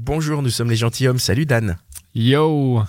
[0.00, 1.18] Bonjour, nous sommes les gentilshommes.
[1.18, 1.76] Salut Dan.
[2.14, 2.82] Yo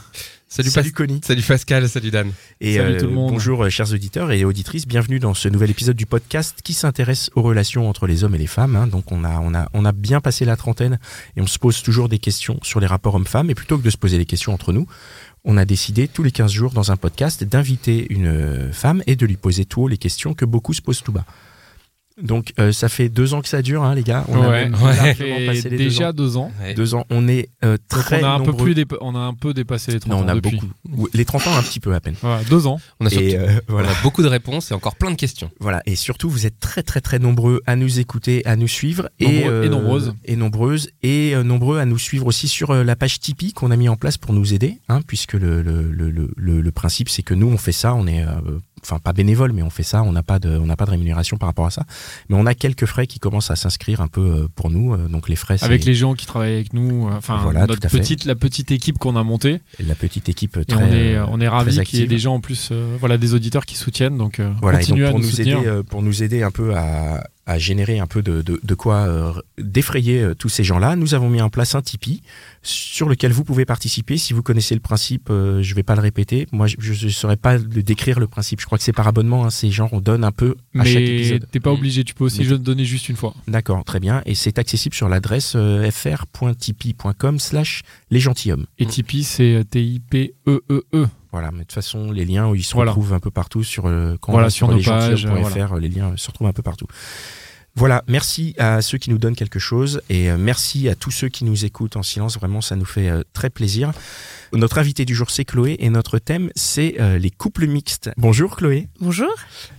[0.48, 1.22] Salut, Salut Connie.
[1.24, 2.32] Salut Pascal, salut Dan.
[2.60, 3.32] Et Salut euh, tout le monde.
[3.32, 7.30] bonjour euh, chers auditeurs et auditrices, bienvenue dans ce nouvel épisode du podcast qui s'intéresse
[7.36, 8.76] aux relations entre les hommes et les femmes.
[8.76, 8.88] hein.
[8.88, 10.98] Donc on a, on, a, on a bien passé la trentaine
[11.36, 13.52] et on se pose toujours des questions sur les rapports hommes-femmes.
[13.52, 14.88] Et plutôt que de se poser des questions entre nous,
[15.46, 19.16] on a décidé tous les 15 jours dans un podcast d'inviter une euh, femme et
[19.16, 21.26] de lui poser tout haut les questions que beaucoup se posent tout bas.
[22.22, 24.26] Donc euh, ça fait deux ans que ça dure, hein, les gars.
[24.28, 25.46] On a ouais, même ouais.
[25.48, 26.14] passé les deux déjà ans.
[26.14, 26.52] deux ans.
[26.76, 27.06] Deux ans.
[27.10, 28.66] On est euh, très on a un peu nombreux.
[28.66, 30.60] plus dépa- on a un peu dépassé les 30 Non, on ans a depuis.
[30.86, 31.08] beaucoup.
[31.14, 32.16] Les 30 ans, un petit peu à peine.
[32.22, 32.80] Voilà, deux ans.
[33.00, 33.90] On a, surtout- Et euh, on voilà.
[33.92, 35.50] a beaucoup de réponses et encore plein de questions.
[35.60, 39.10] Voilà, et surtout vous êtes très très très nombreux à nous écouter, à nous suivre
[39.20, 40.14] et, Nombreux et nombreuses.
[40.26, 43.72] et nombreuses et euh, nombreux à nous suivre aussi sur euh, la page Tipeee qu'on
[43.72, 46.72] a mis en place pour nous aider, hein, puisque le, le, le, le, le- le
[46.72, 48.30] principe c'est que nous on fait ça, on est euh,
[48.84, 50.92] enfin pas bénévole mais on fait ça, on n'a pas de on n'a pas de
[50.92, 51.86] rémunération par rapport à ça,
[52.30, 55.08] mais on a quelques frais qui commencent à s'inscrire un peu euh, pour nous, euh,
[55.08, 58.26] donc les frais Avec les gens qui travaillent avec nous, euh, enfin Voilà, notre petite
[58.26, 59.62] la petite équipe qu'on a montée.
[59.80, 62.36] la petite équipe très on est on est ravis très qu'il y ait des gens
[62.36, 64.18] en plus, euh, voilà, des auditeurs qui soutiennent.
[64.18, 66.52] Donc euh, Voilà, et donc à pour nous, nous, aider, euh, pour nous aider un
[66.52, 70.64] peu à, à générer un peu de, de, de quoi euh, défrayer euh, tous ces
[70.64, 72.22] gens-là, nous avons mis en place un Tipeee
[72.62, 74.18] sur lequel vous pouvez participer.
[74.18, 76.48] Si vous connaissez le principe, euh, je vais pas le répéter.
[76.52, 78.62] Moi, je ne saurais pas le décrire le principe.
[78.62, 79.46] Je crois que c'est par abonnement.
[79.46, 81.48] Hein, c'est genre on donne un peu à chaque Mais épisode.
[81.52, 83.34] t'es pas obligé, tu peux aussi Mais- je donner juste une fois.
[83.48, 84.22] D'accord, très bien.
[84.28, 88.66] Et c'est accessible sur l'adresse euh, fr.tipeee.com slash les gentilshommes.
[88.78, 91.08] Et Tipeee c'est T I P E E E.
[91.32, 92.90] Voilà, mais de toute façon, les liens, ils se Voilà.
[92.92, 95.90] retrouvent un peu partout sur, euh, quand Voilà, on sur nos lesgentilhommes.fr, pages, euh, les
[95.90, 96.88] liens se retrouvent un peu partout.
[97.76, 101.30] Voilà, merci à ceux qui nous donnent quelque chose et euh, merci à tous ceux
[101.30, 102.36] qui nous écoutent en silence.
[102.36, 103.94] Vraiment, ça nous fait euh, très plaisir.
[104.52, 108.10] Notre invité du jour, c'est Chloé et notre thème, c'est euh, les couples mixtes.
[108.18, 109.30] Bonjour Chloé, Bonjour.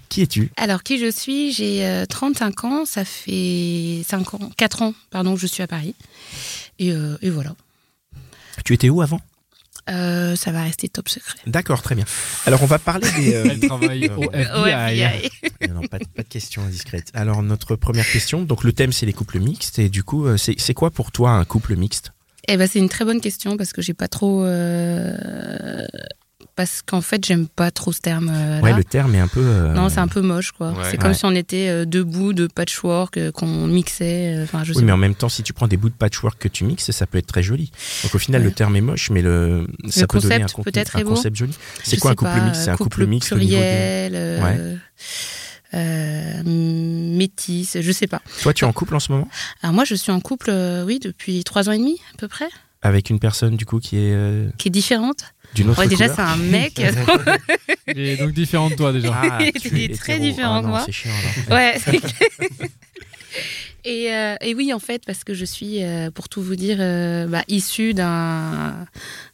[0.09, 0.51] qui es-tu?
[0.57, 1.53] Alors, qui je suis?
[1.53, 2.85] J'ai euh, 35 ans.
[2.87, 5.95] Ça fait 5 ans, 4 ans, pardon, que je suis à Paris.
[6.79, 7.55] Et, euh, et voilà.
[8.65, 9.21] Tu étais où avant?
[9.91, 11.39] Euh, ça va rester top secret.
[11.47, 12.05] D'accord, très bien.
[12.47, 13.35] Alors, on va parler des...
[13.35, 14.43] euh, Elle travaille au Ouais.
[14.43, 15.03] FBI.
[15.03, 15.69] FBI.
[15.69, 17.11] non, non, pas, de- pas de questions indiscrètes.
[17.15, 19.79] Alors, notre première question, donc le thème, c'est les couples mixtes.
[19.79, 22.13] Et du coup, euh, c'est c'est quoi pour toi un couple mixte?
[22.49, 24.45] Eh ben, c'est une très bonne question parce que j'ai pas trop.
[24.45, 25.87] euh,
[26.61, 28.31] Parce qu'en fait, j'aime pas trop ce terme.
[28.31, 28.77] euh, Ouais, là.
[28.77, 29.41] le terme est un peu...
[29.43, 30.73] euh, Non, c'est un peu moche, quoi.
[30.73, 30.85] Ouais.
[30.91, 31.15] c'est comme Ouais.
[31.17, 34.35] si on était euh, deux bouts de patchwork euh, qu'on mixait.
[34.37, 34.93] euh, Enfin, je Oui, sais mais pas.
[34.95, 37.17] en même temps, si tu prends des bouts de patchwork que tu mixes, ça peut
[37.17, 37.71] être très joli.
[38.03, 38.49] Donc au final, Ouais.
[38.49, 41.35] le terme est moche, mais le, ça peut donner un, concept contenu- peut-être un concept
[41.37, 41.55] joli.
[41.83, 43.57] C'est quoi un couple pas, mixte C'est un couple, couple mixte au niveau des...
[43.57, 44.77] pluriel, euh,
[45.73, 48.21] euh, métis, je sais pas.
[48.43, 49.29] Toi, tu es en couple en ce moment?
[49.63, 52.29] Alors moi, je suis en couple, euh, oui, depuis trois ans et demi à peu
[52.29, 52.49] près,
[52.83, 55.25] avec une personne du coup qui est euh, qui est différente.
[55.55, 56.81] D'une autre Ouais, déjà, couleur c'est un mec.
[57.89, 59.13] Il est donc différent de toi déjà.
[59.13, 60.83] Ah, Il est es très différent Ah de moi.
[60.87, 61.11] C'est chiant.
[61.49, 61.59] alors.
[61.59, 61.75] ouais.
[61.85, 62.69] c'est clair.
[63.85, 66.77] Et, euh, et oui, en fait, parce que je suis, euh, pour tout vous dire,
[66.81, 68.87] euh, bah, issue d'un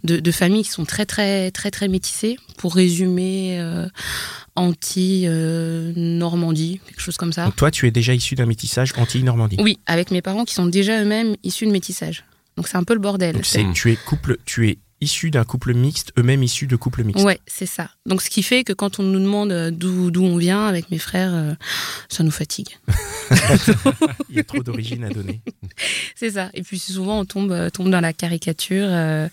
[0.04, 2.36] de, de familles qui sont très très très très métissées.
[2.56, 3.88] Pour résumer, euh,
[4.54, 7.44] anti euh, Normandie, quelque chose comme ça.
[7.44, 9.56] Donc toi, tu es déjà issu d'un métissage anti-Normandie.
[9.60, 12.24] Oui, avec mes parents qui sont déjà eux-mêmes issus de métissage.
[12.56, 13.34] Donc c'est un peu le bordel.
[13.34, 17.04] Donc c'est, tu es couple, tu es issu d'un couple mixte, eux-mêmes issus de couples
[17.04, 17.24] mixtes.
[17.24, 17.90] Ouais, c'est ça.
[18.06, 20.98] Donc ce qui fait que quand on nous demande euh, d'où on vient avec mes
[20.98, 21.54] frères, euh,
[22.08, 22.68] ça nous fatigue.
[24.30, 25.40] Il y a trop d'origine à donner.
[26.16, 26.50] C'est ça.
[26.54, 28.86] Et puis souvent on tombe euh, tombe dans la caricature.
[28.88, 29.28] euh,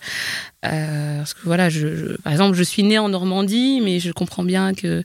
[0.66, 4.12] euh, parce que voilà, je, je- par exemple, je suis née en Normandie, mais je
[4.12, 5.02] comprends bien que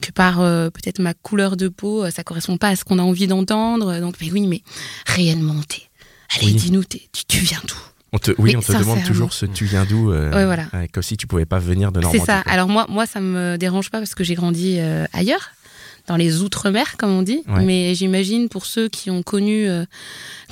[0.00, 3.26] que par peut-être ma couleur de peau, ça correspond pas à ce qu'on a envie
[3.26, 3.98] d'entendre.
[4.00, 4.62] Donc, mais oui, mais
[5.06, 5.82] réellement, t'es.
[6.36, 6.54] Allez, Oui.
[6.54, 7.74] dis-nous, tu, tu viens d'où?
[8.12, 10.10] On te, oui, Mais on te demande toujours ce tu viens d'où.
[10.12, 10.66] euh, Ouais, voilà.
[10.92, 12.20] comme si tu pouvais pas venir de Normandie.
[12.20, 12.42] C'est ça.
[12.42, 12.52] quoi.
[12.52, 15.50] Alors moi, moi, ça me dérange pas parce que j'ai grandi euh, ailleurs,
[16.06, 17.42] dans les outre-mer, comme on dit.
[17.48, 17.64] Ouais.
[17.64, 19.84] Mais j'imagine pour ceux qui ont connu euh,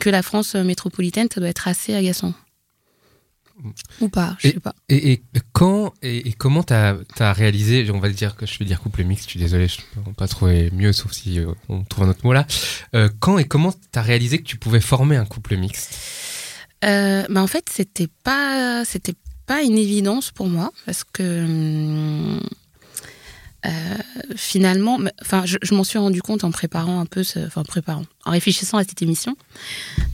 [0.00, 2.34] que la France métropolitaine, ça doit être assez agaçant.
[4.02, 4.74] Ou pas, je sais pas.
[4.90, 8.66] Et, et quand et, et comment t'as as réalisé, on va dire que je vais
[8.66, 11.82] dire couple mixte, je suis désolé, je ne peux pas trouver mieux, sauf si on
[11.84, 12.46] trouve un autre mot là.
[13.18, 15.94] Quand et comment t'as réalisé que tu pouvais former un couple mixte?
[16.84, 19.14] Euh, bah, en fait, c'était pas, c'était
[19.46, 22.40] pas une évidence pour moi parce que hum,
[23.66, 23.70] euh,
[24.36, 28.04] finalement, enfin, je, m'en suis rendu compte en préparant un peu, ce- enfin, en préparant,
[28.24, 29.36] en réfléchissant à cette émission,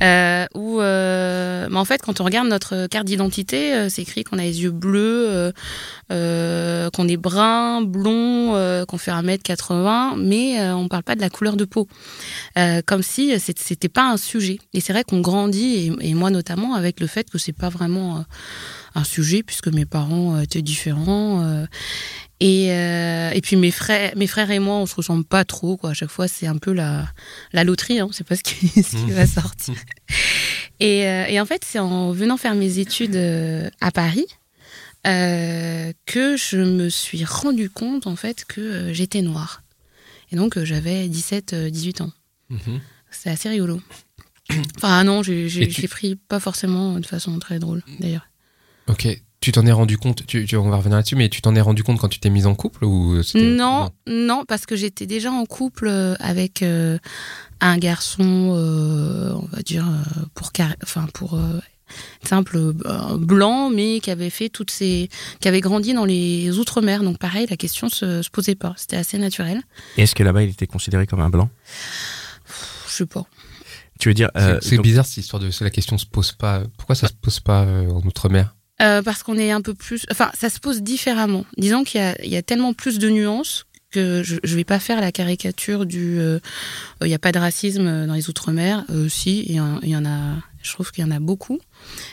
[0.02, 4.42] euh, où, euh, en fait, quand on regarde notre carte d'identité, c'est écrit qu'on a
[4.42, 5.52] les yeux bleus,
[6.08, 11.64] qu'on est brun, blond, qu'on fait 1m80, mais on parle pas de la couleur de
[11.64, 11.88] peau.
[12.86, 14.58] Comme si c'était pas un sujet.
[14.72, 17.68] Et c'est vrai qu'on grandit, et, et moi notamment, avec le fait que c'est pas
[17.68, 18.24] vraiment
[18.94, 21.42] un sujet, puisque mes parents euh, étaient différents.
[21.44, 21.66] euh,
[22.40, 25.76] et, euh, et puis mes frères, mes frères et moi, on se ressemble pas trop.
[25.76, 25.90] Quoi.
[25.90, 27.08] À chaque fois, c'est un peu la,
[27.52, 28.00] la loterie.
[28.00, 28.06] Hein.
[28.08, 29.74] On sait pas ce qui, ce qui va sortir.
[30.80, 33.16] Et, et en fait, c'est en venant faire mes études
[33.80, 34.26] à Paris
[35.06, 39.62] euh, que je me suis rendu compte en fait que euh, j'étais noire.
[40.30, 42.12] Et donc euh, j'avais 17, euh, 18 ans.
[42.50, 42.80] Mhm.
[43.10, 43.80] C'est assez rigolo.
[44.76, 48.26] Enfin non, Et tu- j'ai pris pas forcément de façon très drôle d'ailleurs.
[48.88, 49.08] Ok.
[49.40, 51.60] Tu t'en es rendu compte, tu, tu- on va revenir là-dessus, mais tu t'en es
[51.60, 55.32] rendu compte quand tu t'es mise en couple ou Non, non, parce que j'étais déjà
[55.32, 56.96] en couple euh, avec euh,
[57.60, 59.84] un garçon, euh, on va dire
[60.34, 60.52] pour
[60.84, 61.58] enfin pour euh,
[62.22, 65.08] simple euh, blanc, mais qui avait fait toutes ces,
[65.40, 67.02] qui avait grandi dans les outre-mer.
[67.02, 68.74] Donc pareil, la question se, se posait pas.
[68.76, 69.60] C'était assez naturel.
[69.96, 71.50] Et est-ce que là-bas, il était considéré comme un blanc?
[72.86, 73.26] Je sais pas.
[73.98, 74.30] Tu veux dire.
[74.36, 76.62] C'est euh, c'est donc- bizarre cette histoire de la question se pose pas.
[76.76, 78.54] Pourquoi ça se pose pas euh, en outre-mer?
[78.82, 80.04] Euh, parce qu'on est un peu plus.
[80.10, 81.44] Enfin, ça se pose différemment.
[81.56, 84.64] Disons qu'il y a, il y a tellement plus de nuances que je ne vais
[84.64, 86.18] pas faire la caricature du.
[86.18, 86.38] euh,
[87.02, 88.84] Il n'y a pas de racisme dans les Outre-mer.
[88.90, 90.36] Euh, si, il y, en- il y en a.
[90.62, 91.58] Je trouve qu'il y en a beaucoup.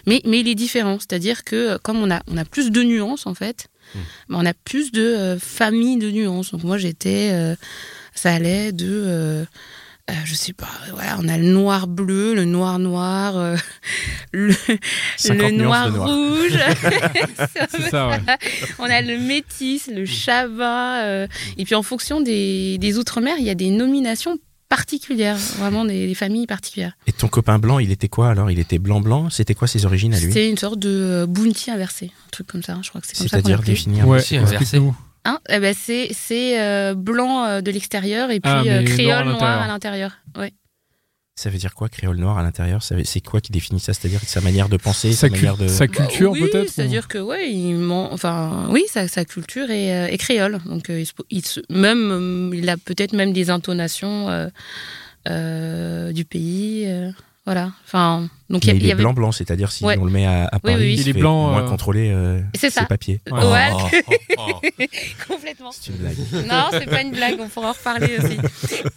[0.07, 0.98] Mais, mais il est différent.
[1.00, 4.00] C'est-à-dire que euh, comme on a, on a plus de nuances, en fait, Mm.
[4.30, 6.51] ben, on a plus de euh, familles de nuances.
[6.51, 7.30] Donc moi, j'étais.
[7.31, 7.56] euh,
[8.13, 9.48] ça allait de.
[10.10, 13.56] Euh, je sais pas, voilà, on a le noir bleu, le noir noir, euh,
[14.34, 14.54] le,
[15.18, 16.58] 50 le nuances noir, rouge.
[17.70, 18.20] C'est ça, ouais.
[18.80, 21.04] on a le métis, le chava.
[21.04, 21.28] euh,
[21.58, 26.08] et puis en fonction des, des outre-mer, il y a des nominations particulières, vraiment des,
[26.08, 26.94] des familles particulières.
[27.08, 28.52] Et ton copain blanc, il était quoi alors?
[28.52, 30.28] Il était blanc-blanc C'était quoi ses origines à lui?
[30.28, 32.78] C'était une sorte de bounty inversé, un truc comme ça.
[32.84, 34.08] Je crois que c'est comme ça qu'on C'est-à-dire définir.
[34.08, 34.80] Ouais, aussi inversé.
[35.25, 38.86] Hein Eh ben c'est c'est euh, blanc euh, de l'extérieur et puis Ah, euh, mais
[38.86, 40.18] créole noir noir à l'intérieur.
[40.38, 40.54] Ouais.
[41.36, 42.83] Ça veut dire quoi, créole noir à l'intérieur?
[42.83, 43.94] C'est quoi qui définit ça?
[43.94, 45.69] C'est-à-dire sa manière de penser, sa, manière de.
[45.69, 49.24] sa culture, Bah oui, peut-être ou- C'est-à-dire que ouais, il ment- enfin oui, sa, sa
[49.24, 50.60] culture est, euh, est créole.
[50.66, 54.50] Donc euh, il, se- il se- même euh, il a peut-être même des intonations euh,
[55.30, 56.86] euh, du pays.
[57.50, 57.72] Voilà.
[57.86, 59.96] Enfin donc il y a- Mais il il y est avait blanc-blanc, c'est-à-dire si Ouais.
[60.00, 60.94] on le met à, à Oui, Paris, oui, oui.
[60.94, 62.86] il, Il est fait blanc, moins euh, contrôler euh, C'est ses ça.
[62.86, 63.19] papiers.
[63.31, 63.44] Ouais.
[63.46, 63.69] Ouais,
[64.38, 64.60] Oh.
[65.28, 65.72] complètement.
[65.72, 66.18] C'est une blague.
[66.48, 67.36] Non, c'est pas une blague.
[67.40, 68.38] On pourra en reparler aussi.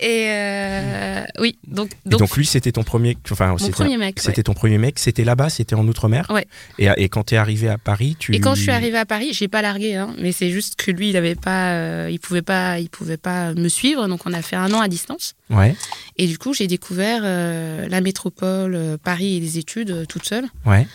[0.01, 3.17] Et euh, oui, donc Et donc, donc lui, c'était ton premier.
[3.31, 4.17] Enfin, c'était premier mec.
[4.17, 4.23] ouais.
[4.23, 6.27] C'était ton premier mec, c'était là-bas, c'était en Outre-mer?
[6.31, 6.47] Ouais.
[6.79, 8.35] Et, et quand t'es arrivé à Paris, tu.
[8.35, 10.91] Et quand je suis arrivée à Paris, j'ai pas largué, hein, mais c'est juste que
[10.91, 14.33] lui, il avait pas, euh, il pouvait pas, il pouvait pas me suivre, donc on
[14.33, 15.35] a fait un an à distance.
[15.53, 15.77] Ouais,
[16.17, 20.25] Et du coup, j'ai découvert euh, la métropole, euh, Paris et les études euh, toute
[20.25, 20.87] seule, ouais.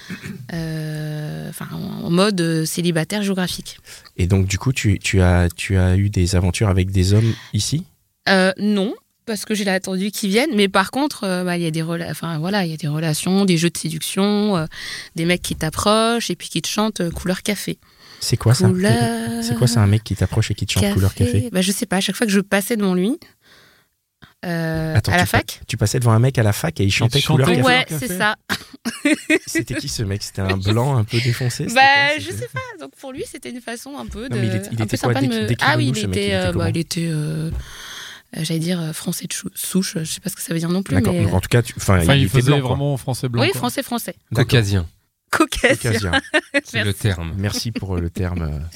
[0.53, 3.77] euh, enfin en mode célibataire géographique.
[4.17, 7.33] Et donc du coup, tu, tu as tu as eu des aventures avec des hommes
[7.53, 7.85] ici?
[8.59, 8.93] Non.
[9.25, 12.39] Parce que j'ai attendu qu'ils viennent, mais par contre, bah, il y a des enfin
[12.39, 14.65] voilà, il y a des relations, des jeux de séduction,
[15.17, 17.77] des mecs qui t'approchent et puis qui te chantent couleur café.
[18.21, 18.69] C'est quoi ça?
[18.69, 21.49] Couleur C'est quoi ça un mec qui t'approche et qui te chante couleur café?
[21.51, 21.97] Bah, Je sais pas.
[21.97, 23.17] À chaque fois que je passais devant lui,
[24.47, 25.61] euh, Attends, à la tu pa- fac.
[25.67, 27.61] Tu passais devant un mec à la fac et il chantait te couleur café.
[27.61, 28.35] Ouais, c'est ça.
[29.45, 30.23] C'était qui ce mec?
[30.23, 32.19] C'était un blanc un peu défoncé Bah, quoi?
[32.19, 32.59] je sais pas.
[32.79, 34.35] Donc pour lui, c'était une façon un peu de.
[34.35, 35.13] Non, mais il était- il un était quoi?
[35.13, 35.47] sympa de me.
[35.61, 36.33] Ah oui, il il était.
[36.33, 37.07] euh, bah, il était.
[37.07, 37.49] euh,
[38.35, 39.97] euh, J'allais dire euh, français de souche.
[39.99, 40.95] Je sais pas ce que ça veut dire non plus.
[40.95, 41.13] D'accord.
[41.13, 41.23] Mais...
[41.23, 41.73] Donc en tout cas, tu...
[41.77, 42.67] enfin, Enfin, il, il était faisait blanc.
[42.67, 43.41] vraiment français blanc.
[43.41, 43.59] Oui, quoi.
[43.59, 44.15] français français.
[44.33, 44.85] Caucasien,
[45.31, 46.11] Caucasien.
[46.63, 46.99] C'est le Merci.
[46.99, 47.33] terme.
[47.37, 48.61] Merci pour le terme.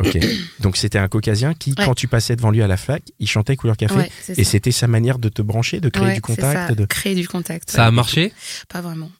[0.00, 0.18] Ok.
[0.60, 1.84] Donc c'était un caucasien qui, Ouais.
[1.84, 3.94] quand tu passais devant lui à la fac, il chantait couleur café.
[3.94, 6.68] Ouais, c'est Et c'était sa manière de te brancher, de créer Ouais, du contact.
[6.68, 6.84] ça, De...
[6.86, 7.70] Créer du contact.
[7.70, 8.32] Ça a marché?
[8.68, 9.10] Pas vraiment.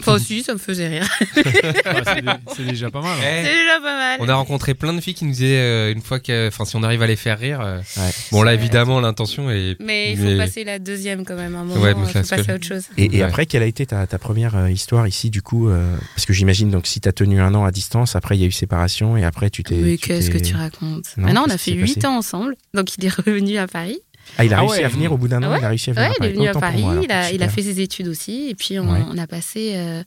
[0.00, 1.08] Enfin aussi, ça me faisait rire.
[1.36, 3.16] Ouais, c'est dé- c'est déjà pas mal.
[3.18, 3.22] hein.
[3.22, 4.16] Eh, C'est déjà pas mal.
[4.20, 6.76] On a rencontré plein de filles qui nous disaient euh, une fois que, enfin, si
[6.76, 7.60] on arrive à les faire rire.
[7.60, 8.10] euh, Ouais.
[8.32, 9.76] Bon là, évidemment, l'intention est.
[9.80, 11.54] Mais il faut Mais- passer la deuxième quand même.
[11.54, 12.84] Un moment, Ouais, il mais faut parce passer que- à autre chose.
[12.98, 13.22] Et, et Ouais.
[13.22, 16.32] après, quelle a été ta, ta première euh, histoire ici, du coup euh, Parce que
[16.32, 18.52] j'imagine, donc, si tu as tenu un an à distance, après, il y a eu
[18.52, 19.76] séparation, et après, tu t'es.
[19.76, 21.04] Mais tu qu'est-ce que t'es- tu racontes?
[21.16, 22.06] Non, Maintenant, on a qu'est-ce qui fait s'est 8 passé?
[22.06, 22.54] ans ensemble.
[22.74, 23.98] Donc, il est revenu à Paris.
[24.38, 24.84] Ah, il a Ah réussi ouais.
[24.84, 25.58] à venir au bout d'un an, Ouais.
[25.60, 26.30] il a réussi à venir Ouais, à il Paris.
[26.30, 26.80] est venu à Paris.
[26.82, 27.04] moi, alors.
[27.04, 28.48] il, a, il fait ses études aussi.
[28.50, 29.00] Et puis, on, Ouais.
[29.10, 29.72] on a passé.
[29.76, 30.02] euh,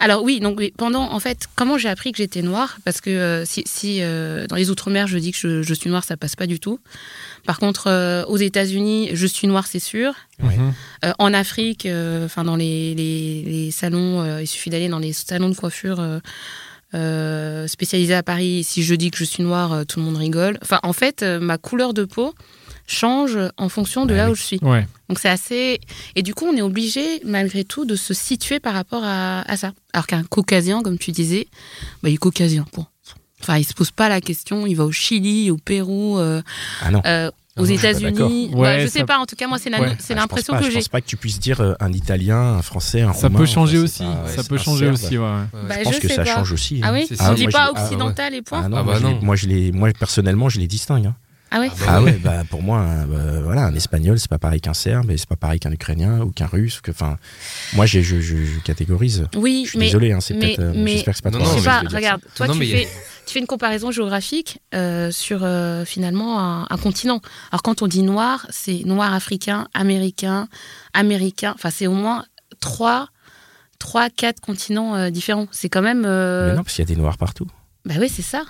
[0.00, 1.10] Alors, oui, donc, pendant.
[1.12, 2.78] En fait, comment j'ai appris que j'étais noire?
[2.84, 5.90] Parce que euh, si, si, euh, dans les Outre-mer, je dis que je, je suis
[5.90, 6.78] noire, ça passe pas du tout.
[7.46, 10.14] Par contre, euh, aux États-Unis, je suis noire, c'est sûr.
[10.42, 10.56] Ouais.
[10.56, 10.72] Mhm.
[11.06, 14.98] Euh, en Afrique, euh, enfin dans les, les, les salons, euh, il suffit d'aller dans
[14.98, 16.18] les salons de coiffure euh,
[16.94, 18.64] euh, spécialisée à Paris.
[18.64, 20.58] Si je dis que je suis noire, euh, tout le monde rigole.
[20.62, 22.34] Enfin, en fait, euh, ma couleur de peau
[22.86, 24.32] change en fonction de Ah là oui.
[24.32, 24.58] où je suis.
[24.62, 24.86] Ouais.
[25.08, 25.80] Donc c'est assez.
[26.16, 29.56] Et du coup, on est obligé, malgré tout, de se situer par rapport à, à
[29.56, 29.72] ça.
[29.92, 31.46] Alors qu'un caucasien, comme tu disais,
[32.02, 32.64] bah, il est caucasien.
[32.74, 32.86] Bon.
[33.40, 34.66] Enfin, il se pose pas la question.
[34.66, 36.40] Il va au Chili, au Pérou, euh,
[36.82, 37.02] Ah non.
[37.04, 38.50] euh, Ah aux non, je États-Unis.
[38.52, 39.18] Bah, Ouais, je sais ça- pas.
[39.18, 39.76] En tout cas, moi, c'est Ouais.
[40.10, 40.76] Ah, l'impression que Je j'ai.
[40.76, 43.46] pense pas que tu puisses dire euh, un Italien, un Français, un Ça Roumain, peut
[43.46, 44.02] changer aussi.
[44.26, 44.94] ça peut changer serbe.
[44.94, 45.24] aussi, ouais.
[45.24, 45.68] Ouais.
[45.68, 46.34] Bah, Je pense que sais ça pas.
[46.34, 46.80] change aussi.
[46.82, 46.92] Ah hein.
[46.94, 48.98] oui C'est- On c'est- dit pas ah, occidental et point Ah non, Ah moi, bah
[49.00, 49.18] je non.
[49.22, 51.06] moi, je les, moi personnellement, je les distingue.
[51.06, 51.14] hein.
[51.50, 52.12] Ah ouais Ah bah Ah ouais.
[52.14, 55.28] bah pour moi, un, bah, voilà, un espagnol, c'est pas pareil qu'un serbe, et c'est
[55.28, 56.80] pas pareil qu'un ukrainien ou qu'un russe.
[56.80, 57.16] Que, enfin,
[57.74, 59.28] moi, j'ai- je, je, je catégorise.
[59.36, 60.58] Oui, Je suis mais désolé, hein, c'est mais- peut-être.
[60.60, 62.58] euh, mais- J'espère que c'est pas Non, trop non, mais pas, regarde, toi Non, tu,
[62.60, 62.88] mais- fais,
[63.26, 67.20] tu fais une comparaison géographique euh, sur euh, finalement un, un continent.
[67.52, 70.48] Alors quand on dit noir, c'est noir africain, américain,
[70.92, 72.24] américain, enfin c'est au moins
[72.60, 73.08] trois,
[73.78, 75.46] trois quatre continents euh, différents.
[75.52, 76.04] C'est quand même...
[76.04, 77.46] euh, Mais non, parce qu'il y a des noirs partout.
[77.84, 78.42] Bah oui, c'est ça.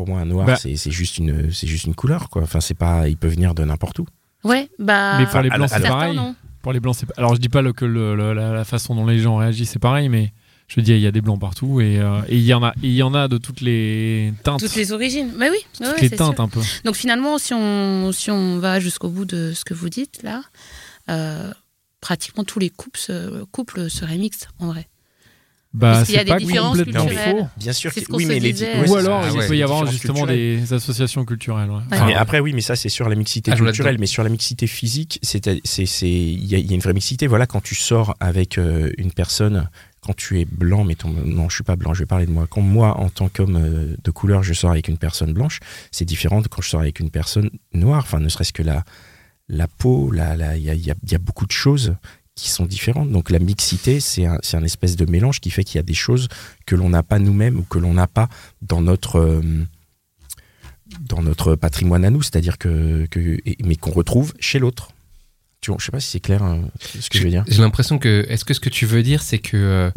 [0.00, 2.40] Pour moi, un noir, Bah- c'est c'est juste une, c'est juste une couleur, quoi.
[2.42, 4.06] Enfin, c'est pas, il peut venir de n'importe où.
[4.44, 5.18] Ouais, bah...
[5.18, 6.16] Mais pour les blancs, c'est pareil.
[6.16, 6.34] non.
[6.62, 7.06] Pour les blancs, c'est.
[7.18, 9.72] Alors, je dis pas le- que le- le- la, la façon dont les gens réagissent,
[9.72, 10.32] c'est pareil, mais
[10.68, 12.62] je veux dire, il y a des blancs partout et euh, et il y en
[12.64, 15.32] a, il y en a de toutes les teintes, Toutes les origines.
[15.36, 16.44] Mais oui, toutes ouais, les c'est teintes sûr.
[16.44, 16.60] un peu.
[16.86, 20.40] Donc finalement, si on, si on va jusqu'au bout de ce que vous dites là,
[21.10, 21.52] euh,
[22.00, 23.00] pratiquement tous les couples,
[23.52, 24.86] couples seraient mixtes en vrai.
[25.72, 27.36] Bah, Parce qu'il y a c'est des pas différences complètement culturelles.
[27.42, 27.48] faux.
[27.56, 27.94] Bien sûr.
[27.94, 28.52] Que- oui, mais les,
[28.88, 30.60] Ou alors, ça, Ah il ouais, peut y avoir justement culturelles.
[30.62, 31.70] des associations culturelles.
[31.70, 31.76] ouais.
[31.76, 31.82] Ouais.
[31.92, 34.30] Enfin, mais après, oui, mais ça, c'est sur la mixité Ah, culturelle, mais sur la
[34.30, 37.28] mixité physique, c'est, c'est, c'est, il y, a- il y a une vraie mixité.
[37.28, 39.68] Voilà, quand tu sors avec euh, une personne,
[40.00, 42.48] quand tu es blanc, mais non, je suis pas blanc, je vais parler de moi.
[42.50, 45.60] Quand moi, en tant qu'homme euh, de couleur, je sors avec une personne blanche,
[45.92, 48.00] c'est différent de quand je sors avec une personne noire.
[48.02, 48.82] Enfin, ne serait-ce que la,
[49.48, 51.52] la peau, la, la, il y a, il y a- il y a beaucoup de
[51.52, 51.94] choses
[52.40, 53.10] qui sont différentes.
[53.10, 55.94] Donc la mixité, c'est un, un espèce de mélange qui fait qu'il y a des
[55.94, 56.28] choses
[56.66, 58.28] que l'on n'a pas nous-mêmes ou que l'on n'a pas
[58.62, 59.42] dans notre euh,
[61.00, 64.90] dans notre patrimoine à nous, c'est-à-dire que, que mais qu'on retrouve chez l'autre.
[65.60, 66.62] Tu vois, je sais pas si c'est clair hein,
[66.98, 67.44] ce que je veux dire.
[67.46, 68.26] J'ai l'impression que.
[68.28, 69.90] Est-ce que ce que tu veux dire, c'est que euh,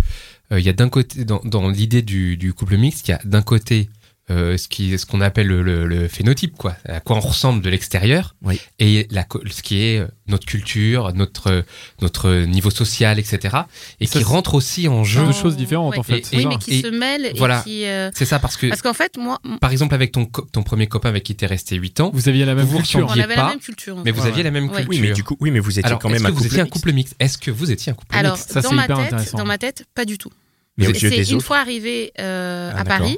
[0.52, 3.14] euh, il y a d'un côté, dans, dans l'idée du, du couple mixte, il y
[3.14, 3.90] a d'un côté
[4.32, 7.62] euh, ce qui, ce qu'on appelle le, le- le phénotype, quoi, à quoi on ressemble
[7.62, 8.58] de l'extérieur, Oui.
[8.80, 11.66] et la, ce qui est euh, notre culture, notre
[12.02, 13.58] notre niveau social, etc.,
[14.00, 15.26] et Ça, qui rentre aussi en jeu.
[15.26, 17.66] Deux choses différentes, en fait, Et- Oui, mais qui Et- se mêlent et voilà.
[17.68, 20.88] euh, C'est ça parce que, Parce qu'en fait, moi, par exemple, avec ton ton premier
[20.88, 23.00] copain avec qui t'es resté 8 ans, Vous aviez la même Vous culture.
[23.00, 23.98] on ressembliez avait pas, la même culture.
[24.06, 24.88] mais vous aviez la même culture.
[24.90, 26.60] Oui, mais du coup, oui, mais vous étiez Alors, quand même un vous couple étiez
[26.62, 26.74] un mixte.
[26.74, 27.16] couple mixte?
[27.20, 28.52] Est-ce que vous étiez un couple Alors, mixte?
[28.54, 29.38] Ça, dans, c'est ma hyper tête, intéressant.
[29.38, 30.32] dans ma tête, pas du tout.
[30.78, 32.84] Mais aux C'est yeux des une fois arrivé euh, Ah, à.
[32.86, 33.18] Paris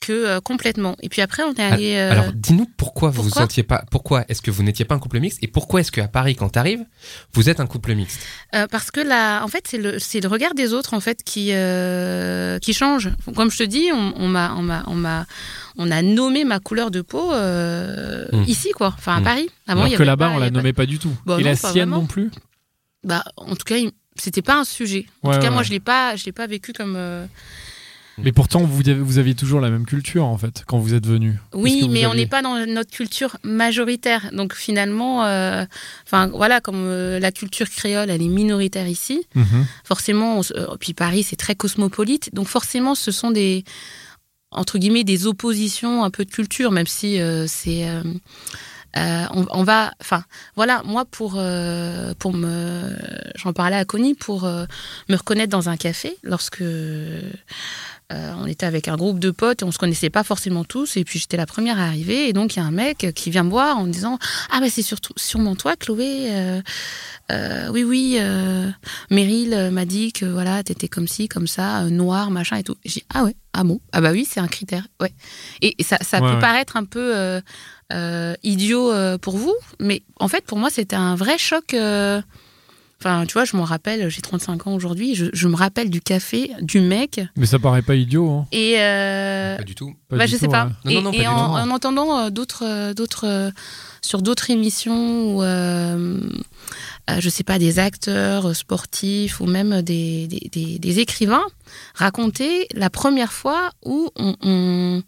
[0.00, 0.96] que euh, complètement.
[1.00, 1.94] Et puis après, on est allé.
[1.96, 3.84] euh, Alors, dis-nous pourquoi vous sentiez pas.
[3.90, 6.50] Pourquoi est-ce que vous n'étiez pas un couple mixte et pourquoi est-ce qu'à Paris, quand
[6.50, 6.84] t'arrives,
[7.32, 8.20] vous êtes un couple mixte?
[8.54, 11.22] Euh, parce que là, en fait, c'est le, c'est le regard des autres en fait
[11.24, 13.08] qui euh, qui change.
[13.34, 15.24] Comme je te dis, on, on m'a on m'a on m'a
[15.78, 18.42] on a nommé ma couleur de peau euh, Mm.
[18.46, 18.94] ici quoi.
[18.98, 19.24] Enfin à Mm.
[19.24, 19.48] Paris.
[19.66, 21.16] Avant, Alors il y que avait là-bas, pas- on la pas- nommait pas du tout.
[21.24, 21.96] Bah Et non, la sienne vraiment.
[22.00, 22.30] non plus?
[23.04, 25.06] Bah, en tout cas, il- c'était pas un sujet.
[25.22, 26.96] En Ouais, tout cas, ouais, moi, je l'ai pas, je l'ai pas vécu comme.
[28.18, 31.06] Mais pourtant, vous avez, vous aviez toujours la même culture, en fait, quand vous êtes
[31.06, 31.38] venu.
[31.52, 34.30] Oui, mais on n'est pas dans notre culture majoritaire.
[34.32, 35.64] Donc finalement, euh,
[36.06, 39.26] enfin voilà, comme euh, la culture créole, elle est minoritaire ici.
[39.34, 39.66] Mhm.
[39.84, 42.34] Forcément, on euh, puis Paris, c'est très cosmopolite.
[42.34, 43.64] Donc forcément, ce sont des
[44.50, 47.88] entre guillemets des oppositions un peu de culture, même si euh, c'est
[48.96, 50.22] euh, on, on va, enfin
[50.54, 52.96] voilà, moi pour euh, pour me,
[53.34, 54.66] j'en parlais à Connie pour euh,
[55.08, 56.62] me reconnaître dans un café lorsque
[58.12, 60.96] euh, on était avec un groupe de potes et on se connaissait pas forcément tous.
[60.96, 62.28] Et puis j'étais la première à arriver.
[62.28, 64.18] Et donc il y a un mec qui vient me voir en me disant
[64.50, 66.26] ah ben c'est surtout sûrement toi Chloé.
[66.30, 66.60] Euh,
[67.32, 68.18] euh, oui oui
[69.10, 73.00] Meryl m'a dit que voilà t'étais comme ci comme ça noir machin et tout j'ai
[73.00, 73.80] dit, ah ouais ah bon?
[73.92, 75.12] Ah bah oui c'est un critère ouais
[75.62, 76.40] et, et ça, ça Ouais, peut ouais.
[76.40, 77.40] paraître un peu
[78.42, 81.74] idiot pour vous mais en fait pour moi c'était un vrai choc
[83.04, 86.00] Enfin, tu vois, je m'en rappelle, j'ai 35 ans aujourd'hui, je, je me rappelle du
[86.00, 88.30] café, du mec, Mais ça paraît pas idiot.
[88.30, 88.46] Hein.
[88.50, 89.92] et euh, Pas du tout.
[90.08, 90.64] Pas bah, du je sais tout, pas.
[90.64, 90.70] ouais.
[90.86, 93.52] Non, et non, non, pas et du en, entendant euh, d'autres, euh, d'autres,
[94.00, 96.18] sur d'autres émissions, ou, euh,
[97.18, 101.44] je sais pas, des acteurs sportifs ou même des, des, des- des écrivains
[101.94, 105.02] raconter la première fois où on, on-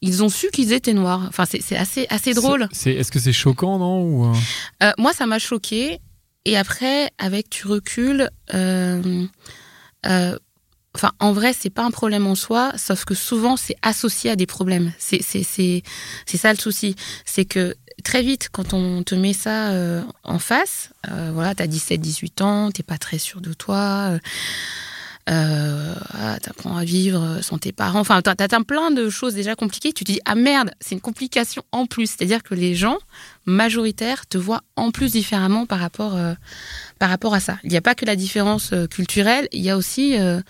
[0.00, 1.26] ils ont su qu'ils étaient noirs.
[1.28, 2.68] Enfin, c'est, assez, assez drôle.
[2.72, 4.34] Est-ce que c'est choquant, non ou, euh,
[4.82, 6.00] Euh, moi, ça m'a choqué.
[6.44, 9.26] Et après, avec du recul, euh,
[10.06, 10.38] euh,
[10.94, 14.36] enfin, en vrai, c'est pas un problème en soi, sauf que souvent, c'est associé à
[14.36, 14.92] des problèmes.
[14.98, 15.82] C'est, c'est, c'est,
[16.26, 16.96] c'est ça le souci.
[17.24, 21.66] C'est que très vite, quand on te met ça euh, en face, euh, voilà, t'as
[21.66, 24.10] 17, 18 ans, t'es pas très sûr de toi.
[24.10, 24.18] euh,
[25.92, 28.00] euh, ah, t'apprends à vivre sans tes parents.
[28.00, 28.34] Enfin, t'as
[28.64, 29.92] plein de choses déjà compliquées.
[29.92, 32.06] Tu te dis ah merde, c'est une complication en plus.
[32.06, 32.98] C'est-à-dire que les gens
[33.46, 36.34] majoritaires te voient en plus différemment par rapport euh,
[36.98, 37.58] par rapport à ça.
[37.64, 40.40] Il n'y a pas que la différence euh, culturelle, il y a aussi euh,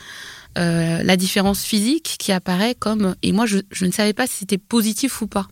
[0.59, 3.15] euh, la différence physique qui apparaît comme.
[3.23, 5.47] Et moi, je, je ne savais pas si c'était positif ou pas.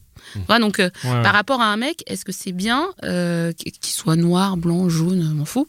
[0.46, 1.22] Voilà, donc, euh, Ouais, ouais.
[1.22, 5.32] par rapport à un mec, est-ce que c'est bien euh, qu'il soit noir, blanc, jaune,
[5.32, 5.66] m'en fous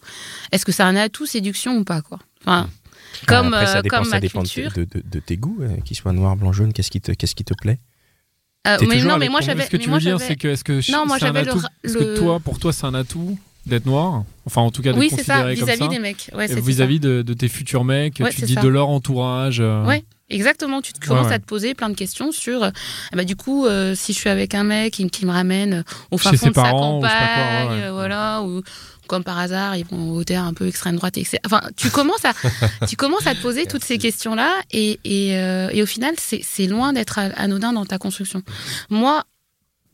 [0.51, 2.70] Est-ce que c'est un atout séduction ou pas quoi Enfin,
[3.27, 4.72] comme, Après, ça euh, dépend, comme ça ma dépend de, culture.
[4.74, 6.74] de, de- de tes goûts, euh, qu'ils soient noir, blanc, jaune.
[6.74, 7.80] Qu'est-ce qui te, qu'est-ce qui te plaît?
[8.68, 9.65] Euh, mais non, mais moi j'avais.
[9.65, 11.53] Ce que tu veux dire, c'est que est-ce que Non, moi, j'avais le
[11.84, 15.00] le- que toi, pour toi, c'est un atout d'être noir Enfin, en tout cas, d'être
[15.00, 16.30] Oui, c'est ça, vis-à-vis des mecs.
[16.36, 18.62] Ouais, vis-à-vis de, de tes futurs mecs, Ouais, tu dis ça.
[18.62, 19.60] de leur entourage.
[19.60, 20.03] euh, Ouais.
[20.30, 21.34] Exactement, tu te commences ouais.
[21.34, 22.70] à te poser plein de questions sur, euh,
[23.12, 26.18] ben, du coup, euh, si je suis avec un mec qui, qui me ramène au
[26.18, 28.62] fin Chez fond ses de sa parents, ou quoi, campagne, euh, voilà, ou
[29.12, 31.38] comme par hasard, ils vont voter un peu extrême droite, etc.
[31.46, 32.32] Enfin, tu commences à,
[32.88, 36.68] tu commences à te poser toutes ces questions-là, et, et, euh, et au final, c'est
[36.68, 38.41] loin d'être anodin dans ta construction.
[38.89, 39.24] Moi,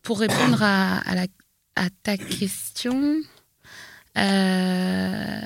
[0.03, 1.25] pour répondre à, à, la,
[1.75, 3.15] à ta question,
[4.17, 5.41] euh,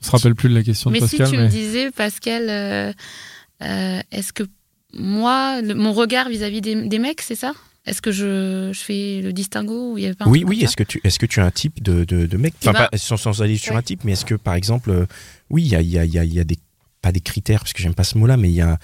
[0.00, 1.90] On se rappelle plus de la question de mais Pascal, si tu mais me disais,
[1.92, 2.92] Pascal, euh,
[3.62, 4.42] euh, est-ce que
[4.94, 7.52] moi, le- mon regard vis-à-vis des, des mecs, c'est ça?
[7.88, 10.62] Est-ce que je, je fais le distinguo ou il y avait pas un Oui, oui.
[10.62, 12.54] Est-ce que tu, est-ce que tu as un type de, de, de mec?
[12.62, 13.78] Eh Enfin, ben, pas, sans, sans aller sur ouais.
[13.78, 15.06] un type, mais est-ce que, par exemple, euh,
[15.50, 16.58] oui, il y a, il y, a, il y, a, il y a des,
[17.02, 18.78] pas des critères, parce que j'aime pas ce mot-là, mais il y a,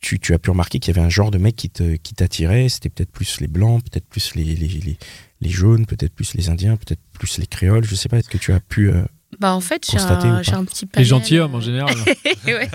[0.00, 2.14] tu, tu as pu remarquer qu'il y avait un genre de mec qui te, qui
[2.14, 2.68] t'attirait.
[2.68, 4.96] C'était peut-être plus les blancs, peut-être plus les, les, les,
[5.40, 7.84] les jaunes, peut-être plus les indiens, peut-être plus les créoles.
[7.84, 8.18] Je sais pas.
[8.18, 9.02] Est-ce que tu as pu euh,
[9.38, 11.06] Bah, en fait, j'ai un, petit les panel.
[11.06, 11.94] gentilshommes en général.
[12.46, 12.68] Ouais.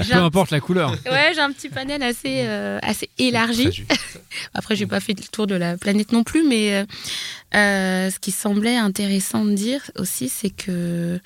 [0.00, 0.90] J'ai Peu importe la couleur.
[1.06, 3.84] Ouais, j'ai un petit panel assez, euh, assez élargi.
[4.54, 6.84] Après, j'ai pas fait le tour de la planète non plus, mais euh,
[7.54, 11.20] euh, ce qui semblait intéressant de dire aussi, c'est que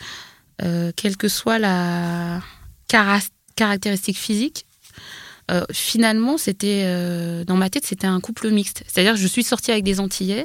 [0.62, 2.42] euh, quelle que soit la
[2.88, 3.20] cara-
[3.54, 4.66] caractéristique physique,
[5.50, 8.82] euh, finalement, c'était euh, dans ma tête, c'était un couple mixte.
[8.88, 10.44] C'est-à-dire, que je suis sortie avec des Antillais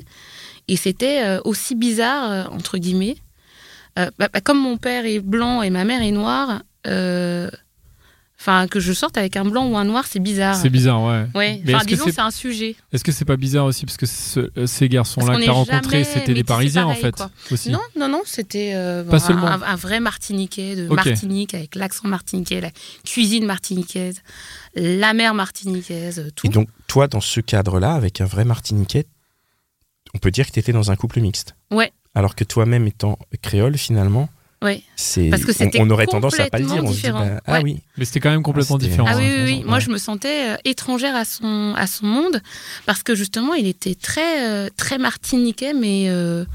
[0.67, 3.15] et c'était euh, aussi bizarre euh, entre guillemets.
[4.00, 6.62] Euh, bah, bah, comme mon père est blanc et ma mère est noire.
[6.88, 7.50] euh,
[8.39, 10.56] Enfin, que je sorte avec un blanc ou un noir, c'est bizarre.
[10.56, 11.27] C'est bizarre, ouais.
[11.36, 12.75] Ouais, Mais enfin, disons, c'est- un sujet.
[12.91, 16.04] Est-ce que c'est pas bizarre aussi parce que ce- euh, ces garçons-là que t'as rencontrés,
[16.04, 17.30] c'était des Parisiens en fait quoi.
[17.51, 17.69] aussi.
[17.69, 19.45] Non, non, non, c'était euh, Pas un, seulement.
[19.45, 20.88] un- un vrai Martiniquais de.
[20.88, 22.71] Martinique avec l'accent martiniquais, la
[23.06, 24.23] cuisine martiniquaise,
[24.75, 26.47] la mer martiniquaise, tout.
[26.47, 29.06] Et donc, toi, dans ce cadre-là, avec un vrai Martiniquais,
[30.13, 31.56] on peut dire que tu étais dans un couple mixte.
[31.71, 31.91] Ouais.
[32.15, 34.30] Alors que toi-même étant créole, finalement,
[34.63, 34.84] Ouais.
[34.95, 36.84] c'est Parce que on, c'était on aurait tendance à pas le dire.
[36.84, 37.62] On se dit, bah, ah Ouais.
[37.63, 39.08] oui, Mais c'était quand même complètement différent.
[39.10, 39.58] Ah oui, hein, oui, oui.
[39.60, 39.63] ouais.
[39.63, 42.41] Moi, je me sentais euh, étrangère à son, à son monde
[42.86, 46.45] parce que justement, il était très, euh, très martiniquais, mais euh,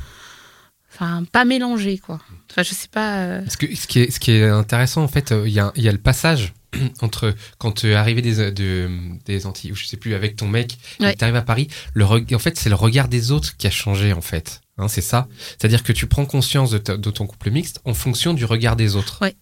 [0.94, 2.20] enfin, pas mélangé, quoi.
[2.50, 3.16] Enfin, je sais pas.
[3.24, 5.58] euh, Parce que ce qui est, ce qui est intéressant, en fait, euh, il y,
[5.60, 6.54] a, il y a le passage
[7.00, 8.88] entre quand tu es arrivé des, de,
[9.24, 11.12] des Antilles, ou je sais plus, avec ton mec, Ouais.
[11.12, 13.70] et tu arrives à Paris, le en fait, c'est le regard des autres qui a
[13.70, 14.60] changé, en fait.
[14.78, 15.26] Hein, c'est ça.
[15.58, 18.76] C'est-à-dire que tu prends conscience de, ta- de ton couple mixte en fonction du regard
[18.76, 19.18] des autres.
[19.22, 19.34] Ouais.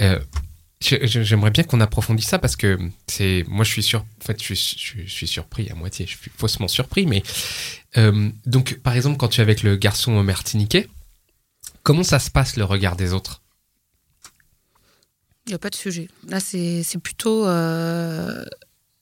[0.00, 0.18] Euh,
[0.80, 4.54] J'aimerais bien qu'on approfondisse ça parce que c'est moi je suis sur en fait suis-
[5.06, 7.22] je suis surpris à moitié je suis faussement surpris mais
[7.96, 10.88] euh, donc par exemple quand tu es avec le garçon martiniquais
[11.84, 13.40] comment ça se passe le regard des autres?
[15.46, 16.08] Il n'y a pas de sujet.
[16.28, 17.46] Là, c'est c'est plutôt.
[17.46, 18.44] euh,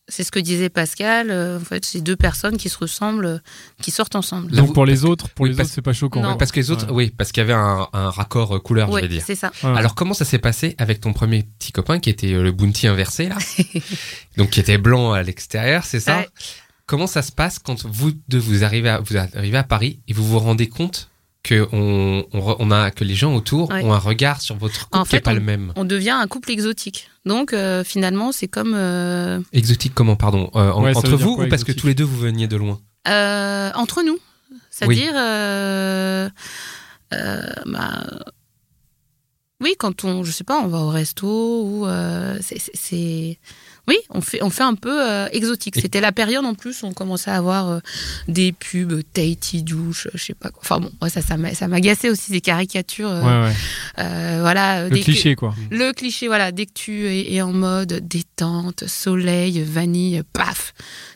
[0.08, 1.30] c'est ce que disait Pascal.
[1.30, 3.38] euh, en fait, c'est deux personnes qui se ressemblent, euh,
[3.80, 4.50] qui sortent ensemble.
[4.50, 6.20] Là, Donc pour les autres, pour oui, les parce- autres, c'est pas choquant.
[6.22, 6.36] Non.
[6.36, 6.92] parce que les autres Ouais.
[7.06, 9.36] oui parce qu'il y avait un, un raccord euh, couleur je Ouais, vais dire c'est
[9.36, 9.52] ça.
[9.62, 9.70] Ouais.
[9.78, 13.28] alors comment ça s'est passé avec ton premier petit copain qui était le bounty inversé
[13.28, 13.38] là
[14.36, 16.28] donc qui était blanc à l'extérieur c'est ça Ouais.
[16.86, 20.12] comment ça se passe quand vous deux vous arrivez à, vous arrivez à Paris et
[20.12, 21.08] vous vous rendez compte
[21.42, 23.82] que on, on, a que les gens autour Ouais.
[23.82, 26.10] ont un regard sur votre couple En qui est fait, pas le même On devient
[26.10, 27.08] un couple exotique.
[27.26, 28.74] Donc, euh, finalement, c'est comme.
[28.76, 31.86] euh, exotique comment pardon Euh, en- Ouais, ça entre vous quoi, ou parce que tous
[31.88, 32.80] les deux vous veniez de loin?
[33.08, 34.18] Euh, entre nous.
[34.70, 36.28] C'est-à-dire, euh,
[37.12, 38.04] euh, bah,
[39.60, 41.26] oui, quand on, je sais pas, on va au resto
[41.64, 43.38] ou euh, c'est,
[43.88, 45.74] oui, on fait, on fait un peu euh, exotique.
[45.80, 47.78] C'était la période en plus où on commençait à avoir euh,
[48.28, 50.60] des pubs Tahiti douche, je sais pas quoi.
[50.62, 51.52] Enfin bon, ouais, ça, ça m'a-
[52.10, 53.10] aussi des caricatures.
[53.10, 53.54] euh, Ouais, ouais.
[53.98, 55.54] euh, voilà, Le que- cliché, quoi.
[55.70, 60.74] le cliché, voilà, dès que tu es, es en mode détente, soleil, vanille, paf,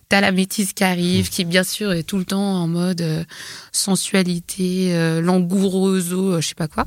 [0.08, 3.24] t'as la métisse qui arrive, qui bien sûr est tout le temps en mode euh,
[3.72, 6.86] sensualité, euh, langoureuse, euh, je sais pas quoi.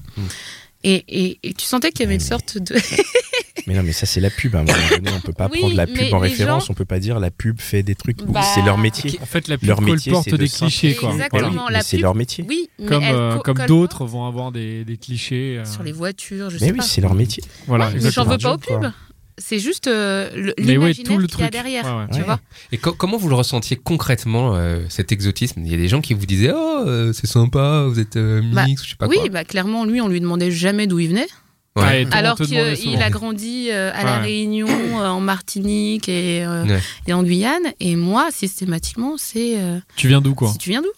[0.83, 2.73] Et, et, et tu sentais qu'il y avait une Mais- sorte de...
[3.67, 4.55] mais non, mais ça c'est la pub.
[4.55, 6.65] À un moment donné, on peut pas Oui, prendre la pub en référence.
[6.67, 8.23] gens- On peut pas dire la pub fait des trucs.
[8.23, 9.19] Bah, c'est leur métier.
[9.21, 11.11] En fait, la pub Leur métier, de des clichés, quoi.
[11.11, 11.49] Exactement.
[11.51, 11.77] Voilà.
[11.79, 12.45] la c'est pub- leur métier.
[12.47, 15.57] Oui, Comme, euh, co- comme d'autres vont avoir des, des clichés.
[15.59, 16.83] euh, Sur les voitures, je Mais sais oui, pas.
[16.83, 17.43] c'est leur métier.
[17.67, 18.79] Voilà, Ouais, mais j'en veux pas aux Quoi.
[18.79, 18.91] pubs.
[19.39, 21.51] C'est juste euh, l'imaginaire tout le qu'il y a truc.
[21.51, 21.85] derrière.
[21.85, 22.07] Ouais, ouais.
[22.11, 22.23] Tu Ouais.
[22.25, 22.39] vois
[22.71, 25.61] Et co- comment vous le ressentiez concrètement, euh, cet exotisme?
[25.65, 28.41] Il y a des gens qui vous disaient Oh, euh, c'est sympa, vous êtes euh,
[28.53, 29.29] Bah, mix, ou je sais pas Oui, quoi.
[29.29, 31.27] bah clairement, lui, on lui demandait jamais d'où il venait.
[31.75, 31.83] Ouais.
[31.83, 32.57] Ouais, et tout Alors qu'il
[33.01, 34.19] a grandi euh, à La.
[34.19, 36.79] Réunion, euh, en Martinique et, euh, Ouais.
[37.07, 37.61] et en Guyane.
[37.79, 39.59] Et moi, systématiquement, c'est.
[39.59, 40.51] euh, Tu viens d'où, quoi?
[40.51, 40.89] si tu viens d'où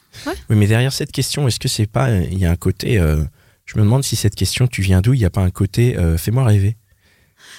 [0.49, 2.09] Oui, mais derrière cette question, est-ce que c'est pas.
[2.11, 2.97] Il y a un côté.
[2.99, 3.23] euh,
[3.65, 5.97] je me demande si cette question, tu viens d'où Il n'y a pas un côté.
[5.97, 6.77] euh, Fais-moi rêver.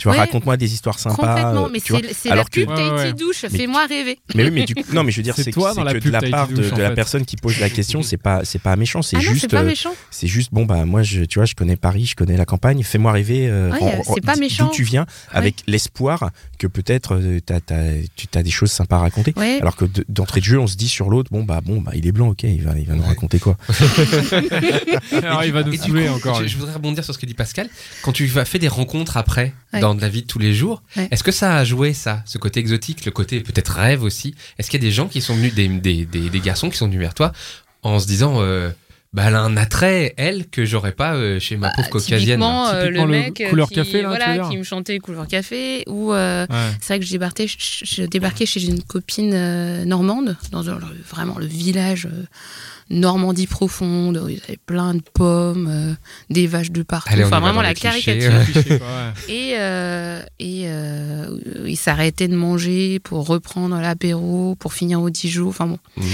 [0.03, 0.19] Tu vois, Ouais.
[0.25, 1.15] raconte-moi des histoires sympas.
[1.15, 1.67] Complètement.
[1.67, 2.01] euh, Mais tu vois.
[2.13, 3.45] c'est la alors que- pub Ouais, ouais, Tahiti douche.
[3.49, 4.19] Fais-moi rêver.
[4.35, 5.93] Mais oui, mais du coup, non, mais je veux dire, C'est toi c'est dans la
[5.93, 6.95] que pub de la part de, Douche, en de la fait.
[6.97, 9.73] personne qui pose la question, c'est pas, c'est pas méchant, c'est Ah juste, c'est euh,
[10.11, 12.83] c'est juste, bon bah moi, je, tu vois, je connais Paris, je connais la campagne,
[12.83, 13.47] fais-moi rêver.
[13.49, 13.71] euh,
[14.13, 14.65] c'est pas méchant.
[14.67, 17.85] D'où tu viens, avec l'espoir que peut-être t'as, t'as,
[18.17, 19.33] tu as des choses sympas à raconter.
[19.37, 19.59] Ouais.
[19.61, 21.93] Alors que de- d'entrée de jeu, on se dit sur l'autre, bon bah bon bah
[21.95, 23.57] il est blanc, ok, il va, il va nous raconter quoi.
[25.23, 26.47] Alors, il va nous Et du saouler coup, encore.
[26.47, 27.69] Je, voudrais rebondir sur ce que dit Pascal.
[28.03, 29.81] Quand tu vas faire des rencontres après, Ouais.
[29.95, 31.09] Dans la vie de tous les jours, Ouais.
[31.11, 34.35] est-ce que ça a joué ça, ce côté exotique, le côté peut-être rêve aussi?
[34.59, 36.77] Est-ce qu'il y a des gens qui sont venus, des, des, des, des garçons qui
[36.77, 37.33] sont venus vers toi
[37.83, 38.71] en se disant, euh,
[39.13, 42.69] bah elle a un attrait, elle, que j'aurais pas euh, chez ma pauvre caucasienne Typiquement,
[42.69, 45.85] euh, Typiquement, le le mec couleur qui, café, là, voilà, qui me chantait couleur café
[45.87, 46.57] ou euh, Ouais.
[46.81, 50.77] c'est vrai que je débarquais, je, je débarquais chez une copine euh, normande dans le-
[51.11, 52.25] vraiment le village euh,
[52.91, 55.95] Normandie profonde où il y avait plein de pommes, euh,
[56.31, 58.33] des vaches de partout, Allez, enfin vraiment la clichés, caricature.
[58.83, 59.33] Ouais.
[59.35, 65.49] Et, euh, et euh, il s'arrêtait de manger pour reprendre l'apéro, pour finir au Dijon.
[65.49, 65.79] Enfin bon.
[65.97, 66.07] Mhm.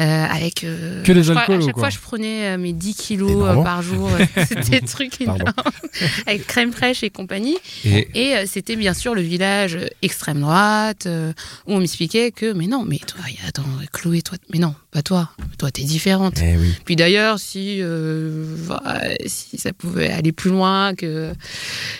[0.00, 0.64] Euh, avec.
[0.64, 2.94] euh, Que des je crois, alcools, À chaque quoi fois, je prenais euh, mes 10
[2.96, 4.10] kilos euh, par jour.
[4.12, 5.38] euh, C'était des trucs énormes.
[6.26, 7.56] avec crème fraîche et compagnie.
[7.84, 11.32] Et Et euh, c'était bien sûr le village extrême droite, euh,
[11.68, 15.30] où on m'expliquait que, mais non, mais toi, attends, Chloé, toi, mais non, pas toi.
[15.58, 16.38] Toi, t'es différente.
[16.42, 16.74] Eh oui.
[16.84, 21.32] Puis d'ailleurs, si, euh, va- si ça pouvait aller plus loin que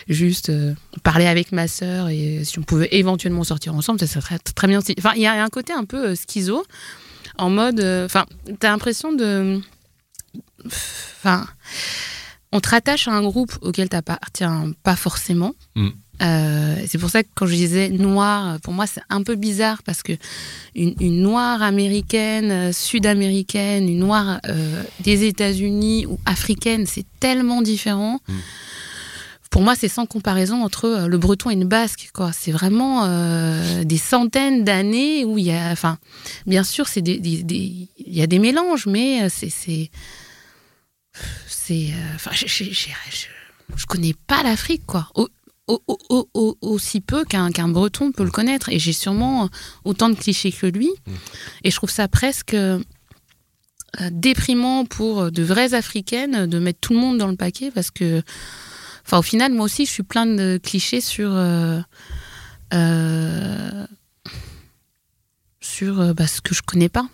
[0.09, 4.37] juste euh, parler avec ma sœur et si on pouvait éventuellement sortir ensemble, ça serait
[4.39, 4.95] très, très bien aussi.
[4.97, 6.65] Enfin, il y a un côté un peu euh, schizo,
[7.37, 7.79] en mode.
[7.79, 8.25] euh, Enfin,
[8.59, 9.59] t'as l'impression de.
[10.65, 11.45] Enfin.
[12.51, 15.53] On te rattache à un groupe auquel t'appartiens pas forcément.
[15.75, 15.89] Mm.
[16.21, 19.83] Euh, c'est pour ça que quand je disais noir, pour moi c'est un peu bizarre
[19.83, 20.13] parce que
[20.73, 27.61] une, une noire américaine, euh, sud-américaine, une noire euh, des États-Unis ou africaine, c'est tellement
[27.61, 28.21] différent.
[28.29, 28.33] Mm.
[29.55, 32.09] Pour moi, c'est sans comparaison entre euh, le breton et une basque.
[32.33, 35.97] C'est vraiment euh, des centaines d'années où il y a, enfin,
[36.45, 39.89] bien sûr, c'est des, il y a des mélanges, mais euh, c'est, c'est,
[42.15, 45.07] enfin, je, je connais pas l'Afrique, quoi.
[45.15, 45.29] Au-
[45.67, 48.67] au- au- au- au- aussi peu qu'un qu'un breton peut le connaître.
[48.67, 49.49] Et j'ai sûrement
[49.85, 50.89] autant de clichés que lui.
[51.63, 52.57] Et je trouve ça presque
[54.11, 58.21] déprimant pour de vraies africaines de mettre tout le monde dans le paquet parce que,
[59.05, 61.31] enfin, au final, moi aussi, je suis plein de clichés sur.
[61.33, 61.79] euh,
[62.73, 63.85] euh,
[65.61, 67.07] sur euh, bah, ce que je connais pas.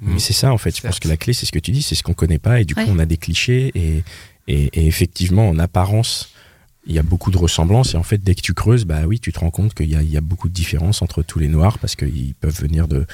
[0.00, 0.76] Mais c'est ça en fait.
[0.76, 2.60] Je pense que la clé, c'est ce que tu dis, c'est ce qu'on connaît pas,
[2.60, 4.04] et du coup, on a des clichés, et,
[4.46, 6.30] et, et effectivement, en apparence,
[6.86, 9.18] il y a beaucoup de ressemblances, et en fait, dès que tu creuses, bah oui,
[9.20, 11.78] tu te rends compte qu'il y y a beaucoup de différences entre tous les noirs,
[11.78, 13.04] parce qu'ils peuvent venir de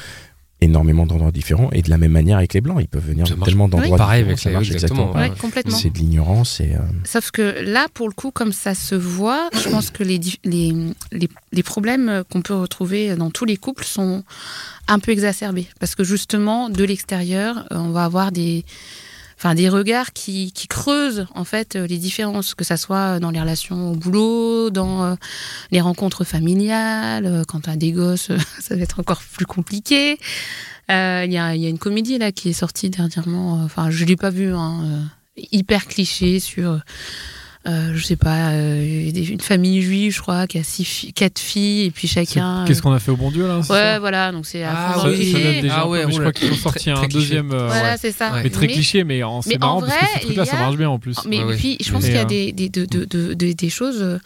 [0.64, 3.68] énormément d'endroits différents, et de la même manière avec les blancs, ils peuvent venir tellement
[3.68, 5.00] d'endroits pareil différents, avec ça les- marche oui, exactement.
[5.02, 5.30] exactement, pareil.
[5.30, 5.76] Ouais, complètement.
[5.76, 9.48] C'est de l'ignorance, et euh, Sauf que là, pour le coup, comme ça se voit,
[9.54, 10.72] je pense que les, les,
[11.12, 14.24] les, les problèmes qu'on peut retrouver dans tous les couples sont
[14.88, 15.66] un peu exacerbés.
[15.80, 18.64] Parce que justement, de l'extérieur, euh, on va avoir des,
[19.36, 23.40] enfin, des regards qui, creusent en fait euh, les différences, que ça soit dans les
[23.40, 25.14] relations au boulot, dans euh,
[25.70, 30.18] les rencontres familiales, euh, quand tu as des gosses, ça va être encore plus compliqué.
[30.88, 34.52] Il y, a, une comédie là qui est sortie dernièrement, enfin, je l'ai pas vue,
[34.52, 36.78] hein, hyper cliché sur
[37.66, 41.38] euh, je sais pas, euh, une famille juive, je crois, qui a six fi- quatre
[41.38, 42.64] filles, et puis chacun.
[42.66, 44.92] Qu'est-ce qu'on a fait au bon Dieu là Ouais, ça voilà, donc c'est à Ah
[44.94, 47.08] fond ça date déjà Ah peu, ouais, mais je crois qu'ils ont sorti très- un
[47.08, 47.52] deuxième.
[47.52, 47.96] euh, Voilà, ouais.
[47.98, 48.32] c'est ça.
[48.34, 48.42] Ouais.
[48.44, 50.76] Mais très Mais- cliché, mais c'est marrant en parce que vrai, ce truc-là, ça marche
[50.76, 51.16] bien en plus.
[51.26, 53.70] Mais puis, je pense qu'il y a euh, des, des, de- de- de- de- des
[53.70, 54.18] choses euh,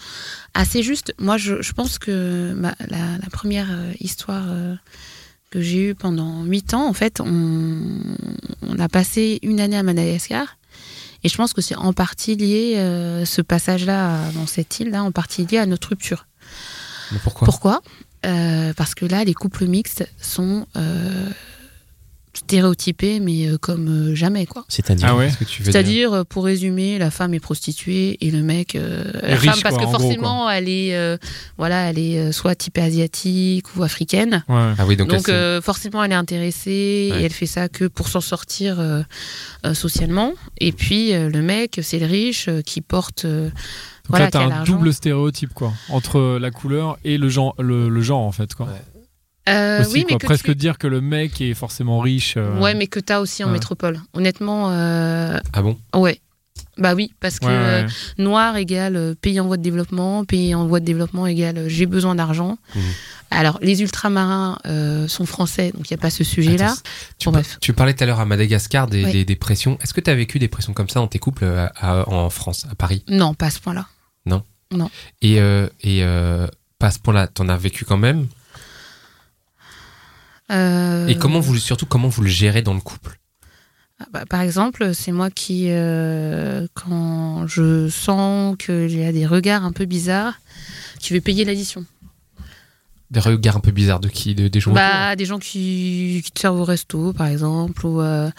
[0.54, 1.14] assez justes.
[1.20, 4.74] Moi, je, je pense que ma- la, la première euh, histoire euh,
[5.50, 7.82] que j'ai eue pendant huit ans, en fait, on,
[8.62, 10.57] on a passé une année à Madagascar.
[11.24, 15.10] Et je pense que c'est en partie lié, euh, ce passage-là dans cette île-là, en
[15.10, 16.26] partie lié à notre rupture.
[17.12, 17.44] Mais pourquoi?
[17.46, 17.82] Pourquoi?
[18.26, 20.66] Euh, Parce que là, les couples mixtes sont,
[22.38, 24.64] euh, stéréotypé, mais euh, comme euh, jamais, quoi.
[24.68, 25.26] C'est-à-dire Ah ouais.
[25.26, 28.42] Qu'est-ce que tu veux dire C'est-à-dire, euh, pour résumer, la femme est prostituée et le
[28.42, 31.16] mec, euh, la riche, femme, parce quoi, que gros, forcément, elle est, euh,
[31.56, 34.44] voilà, elle est euh, soit typée asiatique ou africaine.
[34.48, 34.72] Ouais.
[34.78, 37.20] Ah oui, donc, Donc, elle, euh, forcément, elle est intéressée Ouais.
[37.20, 39.02] et elle fait ça que pour s'en sortir euh,
[39.66, 40.32] euh, socialement.
[40.60, 43.24] Et puis, euh, le mec, c'est le riche euh, qui porte.
[43.24, 43.52] euh, Donc
[44.08, 48.00] Voilà, là, t'as un double stéréotype, quoi, entre la couleur et le genre, le, le
[48.02, 48.66] genre en fait, quoi.
[48.66, 48.72] Ouais.
[49.48, 50.08] Euh, Aussi, oui, quoi.
[50.12, 52.34] mais que presque tu- dire que le mec est forcément riche.
[52.36, 53.54] euh, Ouais, mais que t'as aussi en Ouais.
[53.54, 54.00] métropole.
[54.14, 55.78] Honnêtement, euh, Ah bon?
[55.94, 56.20] ouais.
[56.76, 57.92] Bah oui, parce que ouais, euh, ouais.
[58.18, 62.14] noir égale pays en voie de développement, pays en voie de développement égale j'ai besoin
[62.14, 62.56] d'argent.
[62.76, 62.82] Mhm.
[63.30, 66.74] Alors, les ultramarins euh, sont français, donc il n'y a pas ce sujet-là.
[67.18, 67.58] Tu, Bon, par- bref.
[67.60, 69.12] tu parlais tout à l'heure à Madagascar des, Ouais.
[69.12, 69.76] des, des pressions.
[69.82, 72.66] Est-ce que tu as vécu des pressions comme ça dans tes couples à- en France,
[72.70, 73.02] à Paris?
[73.08, 73.86] Non, pas à ce point-là.
[75.22, 76.46] Et, euh, et euh,
[76.78, 78.26] pas à ce point-là, t'en as vécu quand même?
[81.08, 83.18] Et comment vous, surtout, comment vous le gérez dans le couple?
[84.00, 89.26] Ah bah, par exemple, c'est moi qui, euh, quand je sens qu'il y a des
[89.26, 90.38] regards un peu bizarres,
[91.00, 91.84] qui vais payer l'addition.
[93.10, 94.34] Des regards un peu bizarres de qui?
[94.34, 97.86] De, Des gens autour Bah, des gens qui, qui te servent au resto, par exemple,
[97.86, 98.00] ou.
[98.00, 98.30] euh,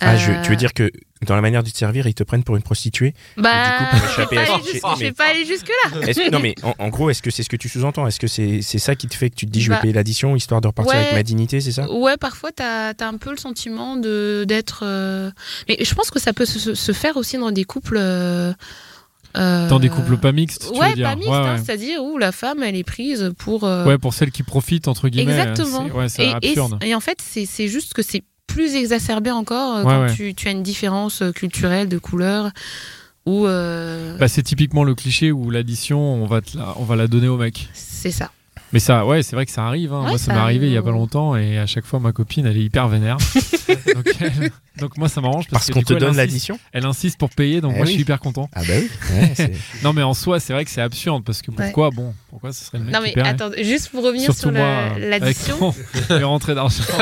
[0.00, 0.90] Ah, je- euh, tu veux dire que
[1.26, 3.90] dans la manière de te servir, ils te prennent pour une prostituée Bah, du coup,
[3.90, 4.84] pour je vais échapper pas à aller jusque-
[5.18, 6.12] mais- aller jusque-là.
[6.26, 8.06] Que- non mais en, en gros, est-ce que c'est ce que tu sous-entends?
[8.06, 9.80] Est-ce que c'est c'est ça qui te fait que tu te dis je vais Bah,
[9.82, 11.00] payer l'addition histoire de repartir ouais.
[11.00, 11.90] avec ma dignité, c'est ça?
[11.90, 14.80] Ouais, parfois, t'as as un peu le sentiment de d'être.
[14.84, 15.30] euh,
[15.68, 17.96] Mais je pense que ça peut se, se faire aussi dans des couples.
[17.98, 18.52] euh,
[19.36, 21.08] euh, Dans des couples pas mixtes, tu Ouais, veux dire.
[21.10, 21.62] pas mixtes, ouais, hein, ouais.
[21.64, 23.64] c'est-à-dire où la femme, elle est prise pour.
[23.64, 25.32] euh, Ouais, pour celles qui profitent, entre guillemets.
[25.38, 25.86] Exactement.
[25.86, 26.78] c'est- Ouais, c'est et, et- absurde.
[26.82, 28.22] et en fait, c'est c'est juste que c'est
[28.56, 30.14] plus exacerbé encore euh, Ouais, quand ouais.
[30.14, 32.50] Tu, tu as une différence euh, culturelle de couleur
[33.26, 36.96] ou euh, Bah, c'est typiquement le cliché où l'addition, on va, te la, on va
[36.96, 37.68] la donner au mec.
[37.74, 38.30] c'est ça.
[38.72, 39.92] Mais ça, ouais, c'est vrai que ça arrive.
[39.92, 40.02] hein.
[40.02, 42.00] Ouais, moi, ça ça m'est arrivé il y a pas longtemps et à chaque fois,
[42.00, 43.16] ma copine, elle est hyper vénère.
[43.94, 47.30] donc, elle- donc moi, ça m'arrange parce, qu'on te coup, donne l'addition Elle insiste pour
[47.30, 48.50] payer, donc Eh moi, je suis hyper content.
[48.54, 48.90] Ah bah oui.
[49.14, 49.52] Ouais, c'est-
[49.84, 52.64] Non, mais en soi, c'est vrai que c'est absurde parce que pourquoi, bon, pourquoi ce
[52.64, 55.74] serait le mec Non qui mais attends, juste pour revenir Surtout sur euh, l'addition.
[56.10, 56.82] mes rentrées d'argent.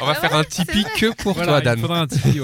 [0.00, 1.78] On va Ah faire ouais, un Tipeee que pour Voilà, toi, il Dan.
[1.80, 2.40] faudra un Tipeee,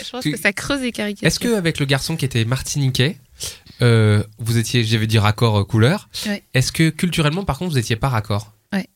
[0.00, 1.26] Je pense que ça creuse les caricatures.
[1.26, 3.18] Est-ce que avec le garçon qui était martiniquais,
[3.82, 6.08] euh, vous étiez, j'avais dit raccord euh, couleur.
[6.26, 6.42] Ouais.
[6.54, 8.52] Est-ce que culturellement, par contre, vous étiez pas raccord?
[8.72, 8.88] Ouais.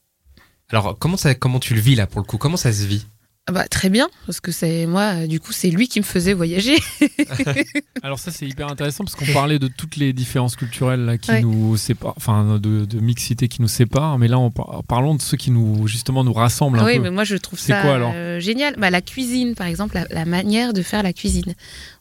[0.71, 2.39] Alors, comment ça, comment tu le vis là pour le coup?
[2.39, 3.07] Comment ça se vit?
[3.53, 6.33] Bah, très bien, parce que c'est moi, euh, du coup, c'est lui qui me faisait
[6.35, 6.77] voyager.
[8.03, 11.31] Alors ça c'est hyper intéressant parce qu'on parlait de toutes les différences culturelles là, qui
[11.31, 11.43] Ouais.
[11.43, 15.23] nous séparent, enfin de, de mixité qui nous séparent, mais là on par- parlons de
[15.23, 17.03] ceux qui nous justement nous rassemblent un oui, peu.
[17.03, 18.13] mais moi je trouve C'est ça quoi, alors?
[18.15, 18.75] euh, génial.
[18.79, 21.55] Bah, la cuisine, par exemple, la, la manière de faire la cuisine.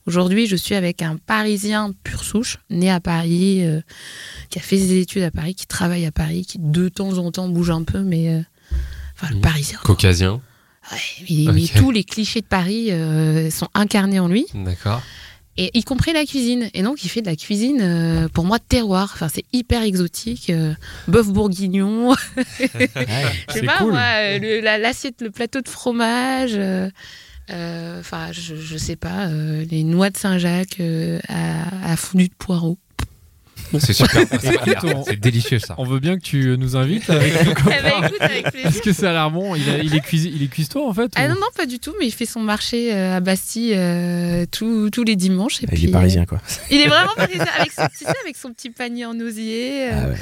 [0.06, 3.82] Aujourd'hui, je suis avec un Parisien pur souche, né à Paris, euh,
[4.50, 7.32] qui a fait ses études à Paris, qui travaille à Paris, qui de temps en
[7.32, 8.42] temps bouge un peu, mais euh,
[9.16, 9.42] enfin le Mhm.
[9.42, 9.80] Parisien.
[9.84, 10.42] Caucasien.
[10.91, 15.02] Ouais, mais, tous les clichés de Paris euh, sont incarnés en lui, D'accord.
[15.58, 16.69] et y compris la cuisine.
[16.73, 19.12] Et donc, il fait de la cuisine, euh, pour moi, terroir.
[19.13, 20.49] Enfin, c'est hyper exotique.
[20.49, 20.73] euh,
[21.08, 22.43] Bœuf bourguignon, je
[22.78, 22.89] sais
[23.49, 23.91] C'est pas cool.
[23.91, 26.52] moi, euh, le- la- l'assiette, le plateau de fromage.
[26.56, 26.89] euh,
[27.52, 32.28] euh, Enfin, je, je sais pas, euh, les noix de Saint-Jacques euh, à, à fondue
[32.30, 32.78] de poireaux.
[33.79, 34.23] C'est super.
[34.41, 34.58] c'est
[35.05, 35.75] C'est délicieux ça.
[35.77, 38.93] On veut bien que tu nous invites avec nous Eh ben, écoute, avec Est-ce que
[38.93, 41.25] ça a l'air bon il, a- il est cuisi- il est cuistot en fait Ah
[41.25, 44.45] ou- non, non, pas du tout, mais il fait son marché euh, à Bastille euh,
[44.51, 45.62] tous- tous les dimanches.
[45.62, 46.39] Et Il puis, est parisien quoi.
[46.39, 49.89] euh, il est vraiment parisien, avec son, tu sais, avec son petit panier en osier.
[49.91, 50.15] euh, Ah ouais.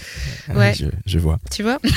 [0.49, 0.73] Ah Ouais.
[0.77, 1.39] Je, je vois.
[1.51, 1.79] tu vois?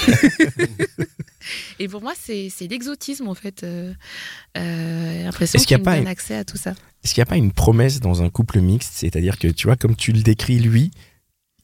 [1.79, 3.63] Et pour moi, c'est c'est l'exotisme, en fait.
[3.65, 3.93] Euh,
[4.59, 6.73] euh, l'impression Est-ce qu'il y a qu'il me pas donne une- accès à tout ça.
[7.03, 8.93] Est-ce qu'il n'y a pas une promesse dans un couple mixte?
[8.95, 10.91] C'est-à-dire que tu vois, comme tu le décris lui,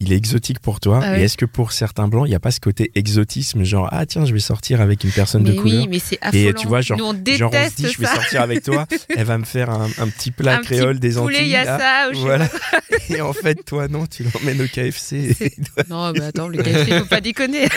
[0.00, 1.00] il est exotique pour toi.
[1.02, 3.88] Ah Et est-ce que pour certains blancs, il n'y a pas ce côté exotisme, genre
[3.92, 6.48] ah tiens, je vais sortir avec une personne Mais de couleur oui, mais c'est affolant.
[6.50, 8.86] Et tu vois, genre, Nous, on Genre on se dit, je vais sortir avec toi,
[9.16, 11.46] elle va me faire un, un petit plat Un petit créole des poulet, Antilles.
[11.46, 11.78] il y a là.
[11.78, 12.10] ça.
[12.14, 12.48] ou Voilà.
[13.08, 15.32] Et en fait, toi, non, tu l'emmènes au KFC.
[15.34, 15.56] C'est-
[15.88, 17.68] Non, mais attends, le KFC, faut pas déconner.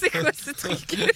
[0.00, 1.10] c'est quoi ce truc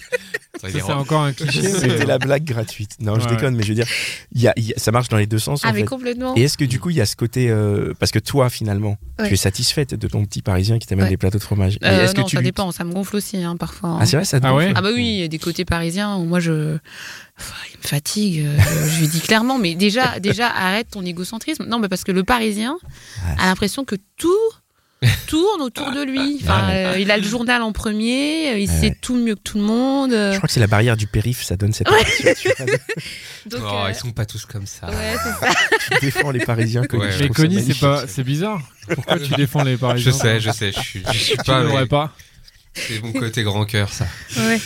[0.61, 1.61] Ça, c'est encore un cliché.
[1.61, 2.91] C'était la blague gratuite.
[2.99, 3.31] Non, je Ouais.
[3.35, 3.87] déconne, mais je veux dire,
[4.33, 5.61] il y a- il y a- ça marche dans les deux sens.
[5.63, 5.85] Ah, en mais fait.
[5.85, 6.35] complètement.
[6.35, 7.49] Et est-ce que du coup, il y a ce côté.
[7.49, 9.27] euh, parce que toi, finalement, Ouais.
[9.27, 11.09] tu es satisfaite de ton petit parisien qui t'amène Ouais.
[11.09, 11.77] des plateaux de fromage.
[11.81, 13.89] Mais Euh, est-ce que non, tu ça lui- dépend, ça me gonfle aussi, hein, parfois.
[13.89, 13.97] hein.
[14.01, 15.39] Ah, c'est vrai, ça te Ah gonfle ouais Ah bah oui, il y a des
[15.39, 16.77] côtés parisiens où moi je,
[17.39, 18.45] Enfin, il me fatigue.
[18.45, 18.57] euh,
[18.89, 21.65] je lui dis clairement, mais déjà, déjà arrête ton égocentrisme.
[21.67, 22.77] Non, mais parce que le Parisien
[23.37, 24.29] a l'impression que tout
[25.27, 26.39] tourne autour de lui.
[26.43, 28.97] Enfin, Ah euh, il a le journal en premier, euh, il Ah sait ouais.
[29.01, 30.11] tout mieux que tout le monde.
[30.11, 32.31] Je crois que c'est la barrière du périph', ça donne cette impression.
[32.39, 32.47] tu,
[33.49, 34.87] donc, Oh, euh, ils sont pas tous comme ça.
[34.89, 35.49] ouais, ça.
[35.91, 37.03] Tu défends les Parisiens, Connie.
[37.05, 37.11] Ouais.
[37.11, 38.61] je Mais Connie, c'est pas, c'est bizarre.
[38.93, 40.71] Pourquoi tu défends les Je Parisiens sais, je sais.
[40.71, 41.59] Je suis, je suis Tu pas.
[41.59, 42.13] ne mais- l'aurais pas.
[42.73, 44.05] C'est mon côté grand cœur, ça.
[44.37, 44.59] Ouais.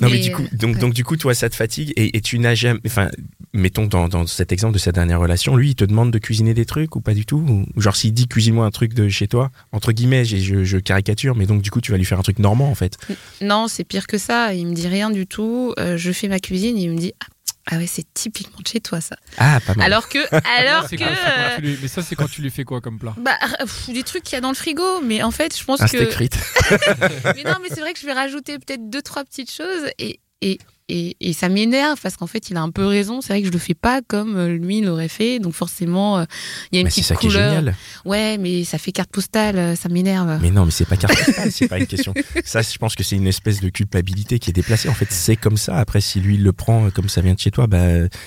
[0.00, 0.80] Non, mais du coup, euh, donc, ouais.
[0.80, 2.80] donc du coup, toi, ça te fatigue et, et tu n'as jamais.
[2.86, 3.10] Enfin,
[3.52, 6.54] mettons dans, dans cet exemple de cette dernière relation, lui, il te demande de cuisiner
[6.54, 9.28] des trucs ou pas du tout ou, Genre, s'il dit cuisine-moi un truc de chez
[9.28, 12.22] toi, entre guillemets, je, je caricature, mais donc du coup, tu vas lui faire un
[12.22, 12.98] truc normand en fait.
[13.40, 14.54] Non, c'est pire que ça.
[14.54, 15.72] Il me dit rien du tout.
[15.78, 17.26] Euh, je fais ma cuisine, il me dit ah,
[17.70, 19.16] ah ouais, c'est typiquement de chez toi ça.
[19.38, 19.86] Ah, pas mal.
[19.86, 20.18] Alors que,
[20.58, 23.38] alors que, euh, lui- Mais ça, c'est quand tu lui fais quoi comme plat bah,
[23.58, 25.00] pff, des trucs qu'il y a dans le frigo.
[25.00, 25.96] Mais en fait, je pense un que.
[25.96, 26.38] steak frites.
[27.36, 30.20] Mais non, mais c'est vrai que je vais rajouter peut-être deux trois petites choses et
[30.42, 33.20] et et, et ça m'énerve parce qu'en fait, il a un peu raison.
[33.20, 35.38] C'est vrai que je le fais pas comme euh, lui l'aurait fait.
[35.38, 36.24] Donc forcément, euh,
[36.70, 37.54] il y a une Mais c'est petite ça qui est couleur.
[37.56, 37.74] génial.
[38.04, 39.56] Ouais, mais ça fait carte postale.
[39.58, 40.38] euh, Ça m'énerve.
[40.42, 42.12] Mais non, mais c'est pas carte postale, c'est pas une question.
[42.44, 44.88] Ça, je pense que c'est une espèce de culpabilité qui est déplacée.
[44.88, 45.76] En fait, c'est comme ça.
[45.78, 47.80] Après, si lui il le prend comme ça vient de chez toi, bah,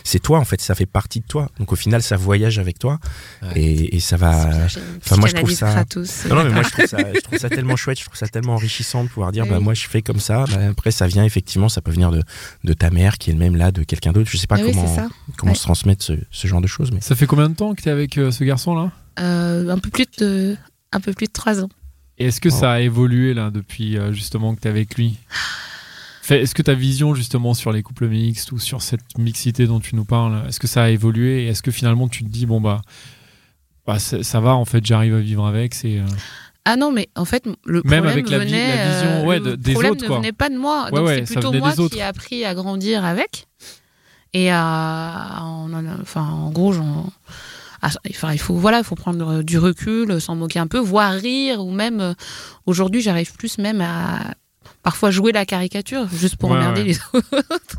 [0.03, 0.39] c'est toi.
[0.39, 1.49] En fait, ça fait partie de toi.
[1.59, 2.97] Donc au final, ça voyage avec toi
[3.43, 3.49] Ouais.
[3.61, 4.49] et, et ça va.
[5.05, 6.25] enfin, moi, je trouve ça- Kratos.
[6.27, 8.27] Non, non, mais moi je trouve ça, je trouve ça tellement chouette, je trouve ça
[8.27, 9.49] tellement enrichissant de pouvoir dire, Oui.
[9.51, 10.45] bah moi je fais comme ça.
[10.45, 12.23] Bah, après, ça vient effectivement, ça peut venir de,
[12.63, 14.29] de ta mère qui est le même là, de quelqu'un d'autre.
[14.29, 15.57] Je sais pas oui, comment, comment Ouais.
[15.57, 17.89] se transmettre ce, ce genre de choses, mais Ça fait combien de temps que tu
[17.89, 18.91] es avec euh, ce garçon-là?
[19.19, 20.55] Euh, un peu plus de
[20.91, 21.69] un peu plus de trois ans.
[22.17, 25.17] Et est-ce que ça a évolué là depuis euh, justement que tu es avec lui?
[26.29, 29.95] Est-ce que ta vision justement sur les couples mixtes ou sur cette mixité dont tu
[29.95, 31.43] nous parles, est-ce que ça a évolué?
[31.43, 32.81] Et est-ce que finalement tu te dis bon bah,
[33.85, 36.05] bah ça, ça va en fait j'arrive à vivre avec c'est euh,
[36.69, 39.39] Ah non, mais en fait, le Même problème avec la venait, la vision, euh, ouais,
[39.39, 40.17] le de- des problème autres, ne quoi.
[40.17, 40.85] venait pas de moi.
[40.85, 43.47] Ouais, Donc ouais, c'est plutôt moi qui ai appris à grandir avec.
[44.33, 47.09] Et à, en enfin, en gros, j'en-
[47.81, 51.13] à- enfin, il faut, voilà, il faut prendre du recul, s'en moquer un peu, voire
[51.13, 52.13] rire, ou même euh,
[52.65, 54.33] aujourd'hui, j'arrive plus même à
[54.83, 57.77] parfois jouer la caricature juste pour emmerder les autres,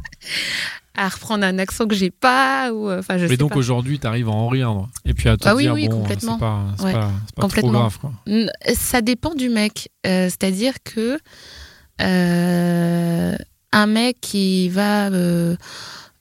[0.99, 3.99] à reprendre un accent que j'ai pas, ou euh, enfin, je Mais sais donc aujourd'hui
[4.01, 6.35] tu arrives à en rire et puis à te Ah oui, dire oui, bon complètement.
[6.35, 7.73] c'est pas, c'est Ouais, pas, c'est pas trop complètement.
[7.73, 8.13] grave quoi.
[8.75, 9.91] Ça dépend du mec.
[10.07, 11.19] Euh, C'est-à-dire que
[12.01, 13.37] euh,
[13.73, 15.57] un mec qui va euh,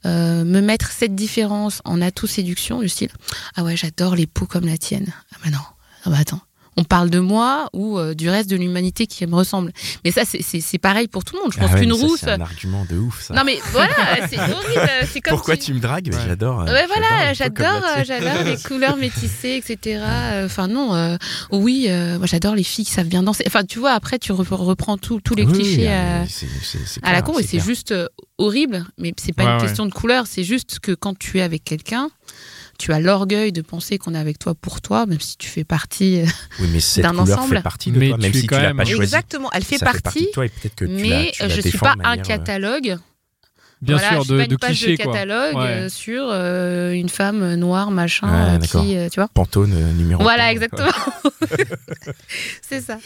[0.03, 3.09] me mettre cette différence en atout séduction, du style
[3.55, 5.07] Ah ouais, j'adore les peaux comme la tienne.
[5.33, 5.57] Ah bah non,
[6.05, 6.41] ah bah attends.
[6.79, 9.71] On parle de moi ou euh, du reste de l'humanité qui me ressemble.
[10.05, 11.51] Mais ça, c'est- pareil pour tout le monde.
[11.51, 12.19] Je pense Ah ouais, qu'une rousse.
[12.21, 13.33] c'est un argument de ouf ça.
[13.33, 13.95] Non mais voilà,
[14.29, 14.89] c'est horrible.
[15.23, 16.09] Comme Pourquoi tu me dragues?
[16.13, 16.19] Ouais.
[16.27, 16.61] J'adore.
[16.61, 20.01] euh, Ouais, voilà, j'adore, euh, j'adore les couleurs métissées, etc.
[20.05, 21.17] Euh, Enfin non, euh,
[21.51, 23.43] oui, euh, moi j'adore les filles qui savent bien danser.
[23.47, 27.03] Enfin, tu vois, après tu re- reprends tout- tous les Oui, clichés ah, c'est- c'est
[27.03, 28.85] à la con et c'est juste euh, horrible.
[28.99, 29.63] Mais c'est pas Ouais, une ouais.
[29.63, 32.09] question de couleur, c'est juste que quand tu es avec quelqu'un,
[32.77, 35.63] tu as l'orgueil de penser qu'on est avec toi pour toi, même si tu fais
[35.63, 36.21] partie.
[36.21, 36.25] euh,
[36.59, 37.55] Oui, mais cette d'un couleur ensemble.
[37.57, 39.01] fait partie de Mais toi, même tu es si tu quand l'as même- pas choisi.
[39.01, 41.61] Exactement, elle fait partie de toi et peut-être que tu la, Mais tu je suis
[41.63, 42.97] défends pas un euh, catalogue.
[43.81, 45.13] Bien Voilà, sûr je de, pas une de page clichés de quoi.
[45.13, 45.61] catalogue Ouais.
[45.65, 49.29] euh, sur euh, une femme noire, machin, Ouais, euh, qui, euh, tu vois.
[49.33, 50.89] Pantone numéro Voilà, exactement.
[52.61, 52.97] c'est ça.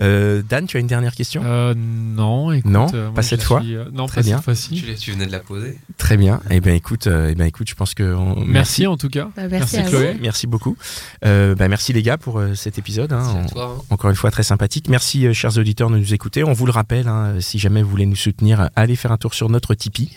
[0.00, 1.42] Euh, Dan, tu as une dernière question?
[1.44, 4.36] Euh, non, écoute, Non, euh, moi, pas cette fois suis, non, Très pas bien.
[4.36, 4.82] cette fois-ci.
[4.98, 5.78] Tu, venais de la poser.
[5.98, 6.40] Très bien.
[6.50, 9.28] Eh bien, écoute, euh, eh ben, écoute, je pense que on- Merci en tout cas.
[9.36, 10.16] Bah, merci à Chloé.
[10.20, 10.76] Merci beaucoup.
[11.24, 13.12] Euh, bah, merci les gars pour euh, cet épisode.
[13.12, 13.22] hein.
[13.44, 13.76] On- toi.
[13.78, 13.82] hein.
[13.90, 14.88] Encore une fois, très sympathique.
[14.88, 16.44] Merci, euh, chers auditeurs, de nous écouter.
[16.44, 19.34] On vous le rappelle, hein, si jamais vous voulez nous soutenir, allez faire un tour
[19.34, 20.10] sur notre Tipeee.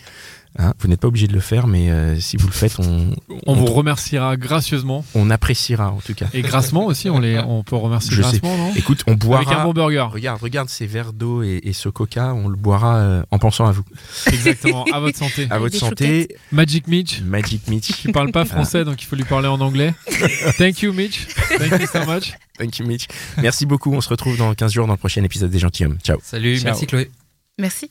[0.58, 3.14] Hein, vous n'êtes pas obligé de le faire, mais euh, si vous le faites, on,
[3.46, 6.28] On vous remerciera gracieusement on appréciera en tout cas.
[6.32, 7.10] et grassement aussi.
[7.10, 8.38] On, les, on peut remercier Je sais.
[8.38, 9.64] grassement, non Écoute, on Avec un boira.
[9.64, 10.06] bon burger.
[10.10, 13.66] Regarde, regarde ces verres d'eau et, et ce coca, on le boira euh, en pensant
[13.66, 13.84] à vous.
[14.28, 14.84] Exactement.
[14.94, 15.46] À votre santé.
[15.50, 17.20] À votre des santé, Magic Mitch.
[17.20, 17.88] Magic Mitch.
[17.92, 19.92] qui parle pas français, donc il faut lui parler en anglais.
[20.56, 21.26] Thank you, Mitch.
[21.58, 22.32] Thank you so much.
[22.58, 23.08] Thank you, Mitch.
[23.42, 23.92] Merci beaucoup.
[23.92, 25.98] On se retrouve dans 15 jours dans le prochain épisode des Gentilhommes.
[26.02, 26.16] Ciao.
[26.22, 26.64] Salut, Ciao.
[26.64, 27.10] merci Chloé.
[27.58, 27.90] Merci.